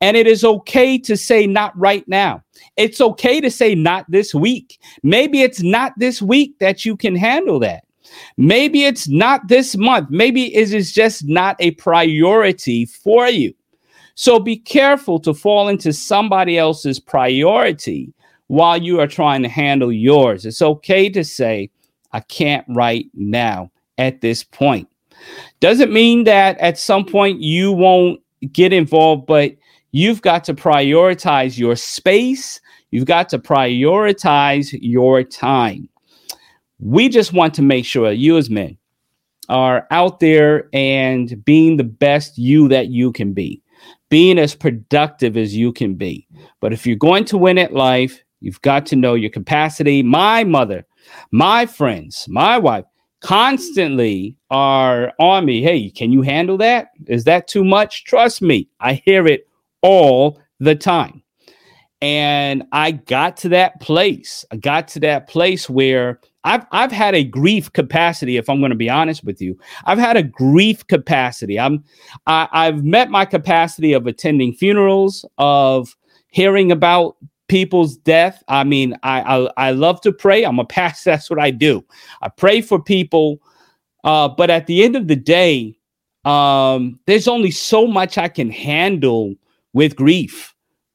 And 0.00 0.16
it 0.16 0.26
is 0.26 0.44
okay 0.44 0.98
to 0.98 1.16
say 1.16 1.46
not 1.46 1.78
right 1.78 2.06
now. 2.08 2.42
It's 2.76 3.00
okay 3.00 3.40
to 3.40 3.50
say 3.50 3.74
not 3.74 4.06
this 4.08 4.34
week. 4.34 4.78
Maybe 5.02 5.42
it's 5.42 5.62
not 5.62 5.92
this 5.98 6.22
week 6.22 6.58
that 6.58 6.84
you 6.84 6.96
can 6.96 7.14
handle 7.14 7.58
that. 7.60 7.84
Maybe 8.36 8.84
it's 8.84 9.08
not 9.08 9.48
this 9.48 9.76
month. 9.76 10.08
Maybe 10.10 10.54
it 10.54 10.72
is 10.72 10.92
just 10.92 11.26
not 11.26 11.56
a 11.60 11.72
priority 11.72 12.86
for 12.86 13.28
you. 13.28 13.52
So 14.20 14.40
be 14.40 14.56
careful 14.56 15.20
to 15.20 15.32
fall 15.32 15.68
into 15.68 15.92
somebody 15.92 16.58
else's 16.58 16.98
priority 16.98 18.12
while 18.48 18.76
you 18.76 18.98
are 18.98 19.06
trying 19.06 19.44
to 19.44 19.48
handle 19.48 19.92
yours. 19.92 20.44
It's 20.44 20.60
okay 20.60 21.08
to 21.10 21.22
say, 21.22 21.70
I 22.10 22.18
can't 22.18 22.66
right 22.68 23.06
now 23.14 23.70
at 23.96 24.20
this 24.20 24.42
point. 24.42 24.88
Doesn't 25.60 25.92
mean 25.92 26.24
that 26.24 26.58
at 26.58 26.80
some 26.80 27.04
point 27.04 27.42
you 27.42 27.70
won't 27.70 28.20
get 28.50 28.72
involved, 28.72 29.24
but 29.26 29.54
you've 29.92 30.20
got 30.20 30.42
to 30.44 30.54
prioritize 30.54 31.56
your 31.56 31.76
space. 31.76 32.60
You've 32.90 33.06
got 33.06 33.28
to 33.28 33.38
prioritize 33.38 34.76
your 34.82 35.22
time. 35.22 35.88
We 36.80 37.08
just 37.08 37.32
want 37.32 37.54
to 37.54 37.62
make 37.62 37.84
sure 37.84 38.10
you, 38.10 38.36
as 38.36 38.50
men, 38.50 38.78
are 39.48 39.86
out 39.92 40.18
there 40.18 40.68
and 40.72 41.44
being 41.44 41.76
the 41.76 41.84
best 41.84 42.36
you 42.36 42.66
that 42.66 42.88
you 42.88 43.12
can 43.12 43.32
be 43.32 43.62
being 44.08 44.38
as 44.38 44.54
productive 44.54 45.36
as 45.36 45.54
you 45.54 45.72
can 45.72 45.94
be. 45.94 46.26
But 46.60 46.72
if 46.72 46.86
you're 46.86 46.96
going 46.96 47.24
to 47.26 47.38
win 47.38 47.58
at 47.58 47.72
life, 47.72 48.22
you've 48.40 48.62
got 48.62 48.86
to 48.86 48.96
know 48.96 49.14
your 49.14 49.30
capacity. 49.30 50.02
My 50.02 50.44
mother, 50.44 50.86
my 51.30 51.66
friends, 51.66 52.26
my 52.28 52.58
wife 52.58 52.84
constantly 53.20 54.36
are 54.50 55.12
on 55.18 55.44
me. 55.44 55.62
Hey, 55.62 55.90
can 55.90 56.12
you 56.12 56.22
handle 56.22 56.56
that? 56.58 56.88
Is 57.06 57.24
that 57.24 57.48
too 57.48 57.64
much? 57.64 58.04
Trust 58.04 58.42
me, 58.42 58.68
I 58.80 58.94
hear 58.94 59.26
it 59.26 59.48
all 59.82 60.40
the 60.60 60.74
time. 60.74 61.22
And 62.00 62.62
I 62.70 62.92
got 62.92 63.36
to 63.38 63.48
that 63.50 63.80
place. 63.80 64.44
I 64.52 64.56
got 64.56 64.86
to 64.88 65.00
that 65.00 65.28
place 65.28 65.68
where 65.68 66.20
I've 66.44 66.66
I've 66.70 66.92
had 66.92 67.14
a 67.14 67.24
grief 67.24 67.72
capacity. 67.72 68.36
If 68.36 68.48
I'm 68.48 68.60
going 68.60 68.70
to 68.70 68.76
be 68.76 68.90
honest 68.90 69.24
with 69.24 69.40
you, 69.40 69.58
I've 69.84 69.98
had 69.98 70.16
a 70.16 70.22
grief 70.22 70.86
capacity. 70.86 71.58
I'm 71.58 71.84
I, 72.26 72.48
I've 72.52 72.84
met 72.84 73.10
my 73.10 73.24
capacity 73.24 73.92
of 73.92 74.06
attending 74.06 74.52
funerals, 74.52 75.24
of 75.38 75.96
hearing 76.28 76.70
about 76.70 77.16
people's 77.48 77.96
death. 77.96 78.42
I 78.48 78.64
mean, 78.64 78.96
I 79.02 79.20
I, 79.20 79.68
I 79.68 79.70
love 79.72 80.00
to 80.02 80.12
pray. 80.12 80.44
I'm 80.44 80.58
a 80.58 80.64
pastor. 80.78 81.10
That's 81.10 81.30
what 81.30 81.40
I 81.40 81.50
do. 81.50 81.84
I 82.22 82.28
pray 82.28 82.60
for 82.60 82.80
people, 82.82 83.40
uh, 84.04 84.28
but 84.28 84.50
at 84.50 84.66
the 84.66 84.84
end 84.84 84.96
of 84.96 85.08
the 85.08 85.16
day, 85.16 85.76
um, 86.24 87.00
there's 87.06 87.28
only 87.28 87.50
so 87.50 87.86
much 87.86 88.16
I 88.16 88.28
can 88.28 88.50
handle 88.50 89.34
with 89.72 89.96
grief 89.96 90.54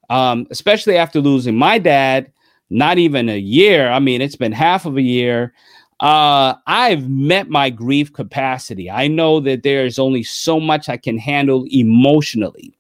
um, 0.10 0.48
especially 0.52 0.98
after 0.98 1.20
losing 1.20 1.56
my 1.56 1.78
dad, 1.78 2.32
not 2.74 2.98
even 2.98 3.30
a 3.30 3.38
year. 3.38 3.90
I 3.90 4.00
mean, 4.00 4.22
it's 4.22 4.36
been 4.36 4.52
half 4.52 4.86
of 4.86 4.98
a 4.98 5.02
year. 5.02 5.54
Uh, 6.00 6.56
I've 6.68 7.08
met 7.08 7.50
my 7.50 7.70
grief 7.70 8.12
capacity. 8.12 8.90
I 8.90 9.08
know 9.08 9.40
that 9.42 9.64
there's 9.64 10.00
only 10.00 10.24
so 10.24 10.60
much 10.60 10.90
I 10.90 10.98
can 10.98 11.18
handle 11.18 11.66
emotionally. 11.72 12.74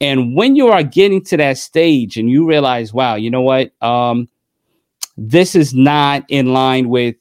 And 0.00 0.34
when 0.34 0.56
you 0.56 0.68
are 0.68 0.82
getting 0.82 1.22
to 1.26 1.36
that 1.36 1.58
stage 1.58 2.16
and 2.16 2.28
you 2.28 2.46
realize, 2.46 2.92
wow, 2.92 3.14
you 3.14 3.30
know 3.30 3.40
what? 3.40 3.72
Um, 3.80 4.28
this 5.16 5.54
is 5.54 5.72
not 5.72 6.24
in 6.28 6.52
line 6.52 6.88
with 6.88 7.14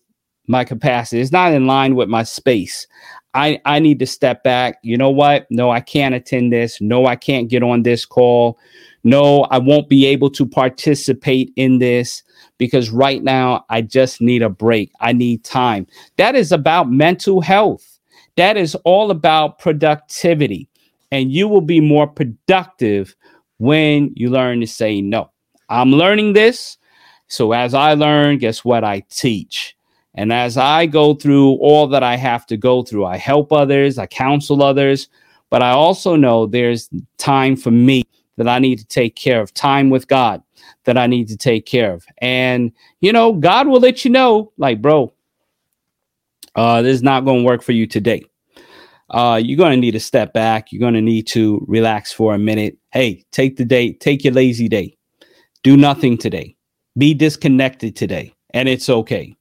my 0.48 0.66
capacity. 0.66 1.22
It's 1.22 1.32
not 1.32 1.54
in 1.54 1.68
line 1.68 1.96
with 1.96 2.10
my 2.10 2.24
space. 2.24 2.88
I, 3.34 3.62
I 3.64 3.80
need 3.80 4.00
to 4.00 4.08
step 4.08 4.44
back. 4.44 4.80
You 4.82 4.98
know 4.98 5.12
what? 5.12 5.46
No, 5.50 5.70
I 5.70 5.80
can't 5.80 6.16
attend 6.16 6.52
this. 6.52 6.82
No, 6.82 7.06
I 7.06 7.16
can't 7.16 7.48
get 7.48 7.64
on 7.64 7.84
this 7.84 8.06
call 8.06 8.58
no, 9.04 9.44
I 9.46 9.58
won't 9.58 9.90
be 9.90 10.06
able 10.06 10.30
to 10.32 10.46
participate 10.46 11.52
in 11.56 11.80
this 11.80 12.24
because 12.58 12.92
right 12.92 13.24
now 13.24 13.66
I 13.70 13.82
just 13.82 14.22
need 14.22 14.42
a 14.42 14.50
break. 14.50 14.92
I 15.00 15.14
need 15.14 15.44
time. 15.44 15.88
That 16.18 16.36
is 16.36 16.52
about 16.52 16.92
mental 16.92 17.42
health. 17.42 18.00
That 18.36 18.58
is 18.58 18.76
all 18.86 19.12
about 19.12 19.60
productivity. 19.60 20.68
And 21.12 21.32
you 21.32 21.48
will 21.48 21.62
be 21.62 21.80
more 21.82 22.08
productive 22.08 23.16
when 23.58 24.14
you 24.16 24.30
learn 24.30 24.62
to 24.62 24.68
say 24.68 25.02
no. 25.02 25.32
I'm 25.70 25.92
learning 25.92 26.34
this. 26.34 26.78
So 27.28 27.54
as 27.54 27.74
I 27.74 27.94
learn, 27.94 28.38
guess 28.38 28.64
what? 28.64 28.84
I 28.84 29.04
teach. 29.10 29.76
And 30.16 30.34
as 30.34 30.58
I 30.58 30.86
go 30.86 31.14
through 31.14 31.54
all 31.54 31.88
that 31.88 32.04
I 32.04 32.18
have 32.18 32.46
to 32.48 32.58
go 32.58 32.84
through, 32.84 33.06
I 33.06 33.18
help 33.18 33.52
others, 33.54 33.98
I 33.98 34.06
counsel 34.06 34.62
others, 34.62 35.08
but 35.50 35.62
I 35.62 35.72
also 35.72 36.16
know 36.16 36.46
there's 36.46 36.90
time 37.18 37.56
for 37.56 37.72
me 37.72 38.04
that 38.42 38.50
I 38.50 38.60
need 38.60 38.80
to 38.80 38.86
take 38.86 39.16
care 39.16 39.42
of, 39.42 39.54
time 39.54 39.90
with 39.90 40.08
God 40.08 40.42
that 40.86 40.98
I 40.98 41.08
need 41.08 41.28
to 41.28 41.38
take 41.38 41.66
care 41.66 41.94
of. 41.94 42.06
And, 42.20 42.72
you 43.00 43.14
know, 43.14 43.34
God 43.34 43.68
will 43.68 43.80
let 43.80 44.04
you 44.04 44.12
know, 44.12 44.52
like, 44.58 44.82
bro, 44.82 45.14
uh, 46.56 46.82
this 46.82 46.96
is 46.96 47.04
not 47.04 47.26
going 47.26 47.40
to 47.40 47.46
work 47.46 47.62
for 47.62 47.72
you 47.72 47.88
today. 47.88 48.24
Uh, 49.10 49.40
you're 49.44 49.58
going 49.58 49.72
to 49.72 49.78
need 49.78 49.92
to 49.92 50.00
step 50.00 50.34
back. 50.34 50.72
You're 50.72 50.80
going 50.80 50.94
to 50.94 51.02
need 51.02 51.28
to 51.28 51.64
relax 51.68 52.14
for 52.14 52.34
a 52.34 52.40
minute. 52.40 52.78
Hey, 52.94 53.26
take 53.32 53.58
the 53.58 53.66
day, 53.66 53.94
take 53.94 54.24
your 54.24 54.34
lazy 54.34 54.68
day. 54.68 54.98
Do 55.64 55.78
nothing 55.78 56.18
today. 56.18 56.56
Be 56.98 57.14
disconnected 57.14 57.96
today, 57.96 58.34
and 58.54 58.68
it's 58.68 58.90
okay. 58.90 59.36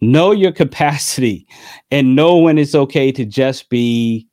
Know 0.00 0.32
your 0.32 0.52
capacity 0.52 1.46
and 1.90 2.16
know 2.16 2.38
when 2.38 2.58
it's 2.58 2.74
okay 2.74 3.12
to 3.12 3.24
just 3.24 3.68
be 3.68 4.26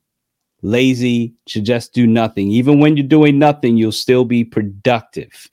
lazy 0.62 1.32
to 1.46 1.60
just 1.60 1.92
do 1.92 2.06
nothing. 2.06 2.50
Even 2.50 2.80
when 2.80 2.96
you're 2.96 3.06
doing 3.06 3.38
nothing, 3.38 3.76
you'll 3.76 3.92
still 3.92 4.24
be 4.24 4.44
productive. 4.44 5.48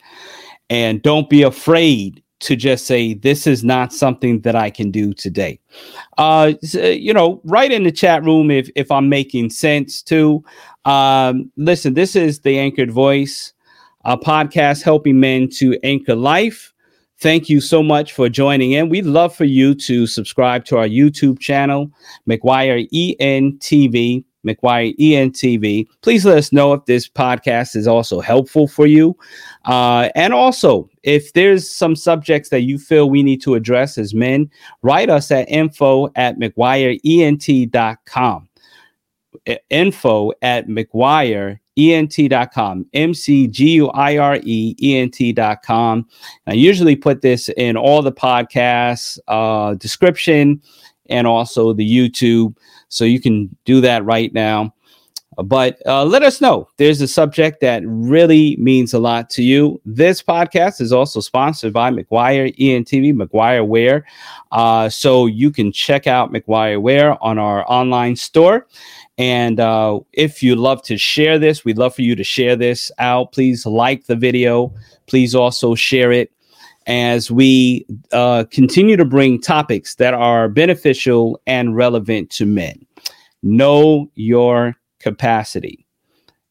And 0.69 1.01
don't 1.01 1.29
be 1.29 1.43
afraid 1.43 2.23
to 2.41 2.55
just 2.55 2.85
say, 2.85 3.13
This 3.13 3.47
is 3.47 3.63
not 3.63 3.93
something 3.93 4.41
that 4.41 4.55
I 4.55 4.69
can 4.69 4.91
do 4.91 5.13
today. 5.13 5.59
Uh, 6.17 6.53
you 6.73 7.13
know, 7.13 7.41
write 7.43 7.71
in 7.71 7.83
the 7.83 7.91
chat 7.91 8.23
room 8.23 8.51
if, 8.51 8.69
if 8.75 8.91
I'm 8.91 9.09
making 9.09 9.49
sense 9.51 10.01
too. 10.01 10.43
Um, 10.85 11.51
listen, 11.57 11.93
this 11.93 12.15
is 12.15 12.41
the 12.41 12.59
Anchored 12.59 12.91
Voice, 12.91 13.53
a 14.03 14.17
podcast 14.17 14.83
helping 14.83 15.19
men 15.19 15.49
to 15.57 15.77
anchor 15.83 16.15
life. 16.15 16.73
Thank 17.19 17.47
you 17.49 17.61
so 17.61 17.81
much 17.81 18.11
for 18.11 18.27
joining 18.27 18.73
in. 18.73 18.89
We'd 18.89 19.05
love 19.05 19.33
for 19.33 19.45
you 19.45 19.73
to 19.75 20.05
subscribe 20.05 20.65
to 20.65 20.77
our 20.77 20.87
YouTube 20.87 21.39
channel, 21.39 21.89
McGuire 22.27 22.87
ENTV. 22.91 24.25
McGuire 24.45 24.95
ENTV. 24.97 25.87
Please 26.01 26.25
let 26.25 26.37
us 26.37 26.53
know 26.53 26.73
if 26.73 26.85
this 26.85 27.09
podcast 27.09 27.75
is 27.75 27.87
also 27.87 28.21
helpful 28.21 28.67
for 28.67 28.87
you. 28.87 29.17
Uh, 29.65 30.09
and 30.15 30.33
also, 30.33 30.89
if 31.03 31.33
there's 31.33 31.69
some 31.69 31.95
subjects 31.95 32.49
that 32.49 32.61
you 32.61 32.77
feel 32.77 33.09
we 33.09 33.23
need 33.23 33.41
to 33.41 33.55
address 33.55 33.97
as 33.97 34.13
men, 34.13 34.49
write 34.81 35.09
us 35.09 35.31
at 35.31 35.49
info 35.49 36.09
at 36.15 36.39
McGuireENT.com. 36.39 38.49
Info 39.69 40.31
at 40.41 40.67
McGuire 40.67 41.59
ent.com 41.77 42.85
m-c-g-u-i-r-e 42.93 44.75
ent.com 44.81 46.07
i 46.47 46.53
usually 46.53 46.95
put 46.95 47.21
this 47.21 47.49
in 47.57 47.75
all 47.75 48.01
the 48.01 48.13
podcasts 48.13 49.19
uh, 49.27 49.73
description 49.75 50.61
and 51.09 51.27
also 51.27 51.73
the 51.73 51.85
youtube 51.85 52.55
so 52.89 53.05
you 53.05 53.19
can 53.19 53.55
do 53.65 53.81
that 53.81 54.03
right 54.05 54.33
now. 54.33 54.73
But 55.43 55.81
uh, 55.85 56.05
let 56.05 56.23
us 56.23 56.39
know. 56.39 56.69
There's 56.77 57.01
a 57.01 57.07
subject 57.07 57.59
that 57.61 57.83
really 57.85 58.55
means 58.57 58.93
a 58.93 58.99
lot 58.99 59.29
to 59.31 59.43
you. 59.43 59.81
This 59.85 60.21
podcast 60.21 60.79
is 60.79 60.93
also 60.93 61.19
sponsored 61.19 61.73
by 61.73 61.91
McGuire 61.91 62.55
ENTV, 62.57 63.13
McGuire 63.13 63.67
Wear. 63.67 64.05
Uh, 64.51 64.87
so 64.87 65.25
you 65.25 65.51
can 65.51 65.71
check 65.71 66.07
out 66.07 66.31
McGuire 66.31 66.81
Wear 66.81 67.21
on 67.21 67.37
our 67.37 67.69
online 67.69 68.15
store. 68.15 68.67
And 69.17 69.59
uh, 69.59 69.99
if 70.13 70.41
you 70.41 70.55
love 70.55 70.81
to 70.83 70.97
share 70.97 71.37
this, 71.37 71.65
we'd 71.65 71.77
love 71.77 71.95
for 71.95 72.01
you 72.01 72.15
to 72.15 72.23
share 72.23 72.55
this 72.55 72.91
out. 72.97 73.31
Please 73.31 73.65
like 73.65 74.05
the 74.05 74.15
video. 74.15 74.73
Please 75.05 75.35
also 75.35 75.75
share 75.75 76.11
it 76.11 76.31
as 76.87 77.31
we 77.31 77.85
uh, 78.11 78.45
continue 78.51 78.95
to 78.95 79.05
bring 79.05 79.41
topics 79.41 79.95
that 79.95 80.13
are 80.13 80.47
beneficial 80.47 81.39
and 81.47 81.75
relevant 81.75 82.29
to 82.31 82.45
men. 82.45 82.85
Know 83.43 84.11
your 84.15 84.75
capacity. 84.99 85.85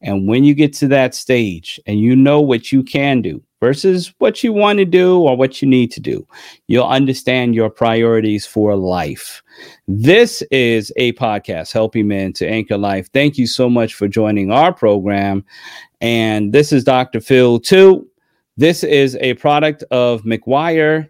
And 0.01 0.27
when 0.27 0.43
you 0.43 0.53
get 0.53 0.73
to 0.75 0.87
that 0.89 1.15
stage 1.15 1.79
and 1.87 1.99
you 1.99 2.15
know 2.15 2.39
what 2.39 2.71
you 2.71 2.83
can 2.83 3.21
do 3.21 3.41
versus 3.59 4.13
what 4.19 4.43
you 4.43 4.53
want 4.53 4.77
to 4.77 4.85
do 4.85 5.19
or 5.19 5.35
what 5.35 5.61
you 5.61 5.67
need 5.67 5.91
to 5.93 5.99
do, 5.99 6.27
you'll 6.67 6.85
understand 6.85 7.55
your 7.55 7.69
priorities 7.69 8.45
for 8.45 8.75
life. 8.75 9.41
This 9.87 10.43
is 10.51 10.91
a 10.97 11.13
podcast 11.13 11.71
helping 11.71 12.07
men 12.07 12.33
to 12.33 12.47
anchor 12.47 12.77
life. 12.77 13.09
Thank 13.13 13.37
you 13.37 13.47
so 13.47 13.69
much 13.69 13.95
for 13.95 14.07
joining 14.07 14.51
our 14.51 14.73
program. 14.73 15.43
And 16.01 16.53
this 16.53 16.71
is 16.71 16.83
Dr. 16.83 17.19
Phil, 17.19 17.59
too. 17.59 18.07
This 18.57 18.85
is 18.85 19.17
a 19.19 19.33
product 19.33 19.83
of 19.91 20.21
McGuire 20.21 21.09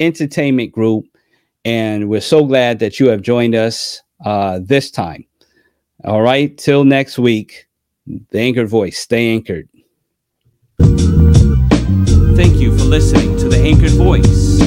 Entertainment 0.00 0.72
Group, 0.72 1.04
and 1.64 2.08
we're 2.08 2.20
so 2.20 2.44
glad 2.44 2.80
that 2.80 2.98
you 2.98 3.08
have 3.08 3.22
joined 3.22 3.54
us 3.54 4.02
uh, 4.24 4.58
this 4.60 4.90
time. 4.90 5.24
All 6.02 6.22
right, 6.22 6.58
till 6.58 6.82
next 6.82 7.20
week, 7.20 7.68
the 8.06 8.40
anchored 8.40 8.68
voice, 8.68 8.98
stay 8.98 9.32
anchored. 9.32 9.68
Thank 12.34 12.56
you 12.56 12.76
for 12.76 12.84
listening 12.84 13.38
to 13.38 13.48
the 13.48 13.62
Anchored 13.64 13.92
Voice. 13.92 14.58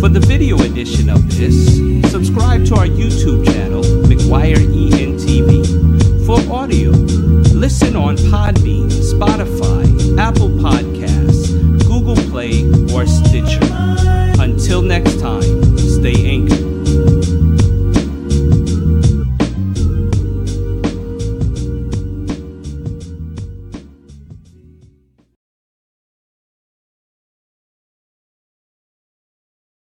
For 0.00 0.08
the 0.08 0.24
video 0.26 0.58
edition 0.62 1.10
of 1.10 1.36
this, 1.36 1.76
subscribe 2.10 2.64
to 2.66 2.76
our 2.76 2.86
YouTube 2.86 3.44
channel, 3.44 3.82
McGuire 3.82 4.56
ENTV. 4.56 6.24
For 6.24 6.40
audio, 6.50 6.92
Listen 7.56 7.96
on 7.96 8.16
Podbean, 8.18 8.90
Spotify, 8.90 10.18
Apple 10.18 10.50
Podcasts, 10.50 11.15
Google 12.06 12.30
Play, 12.30 12.62
or 12.94 13.04
Stitcher. 13.04 13.58
Until 14.38 14.80
next 14.80 15.18
time, 15.18 15.76
stay 15.76 16.30
anchored. 16.30 16.55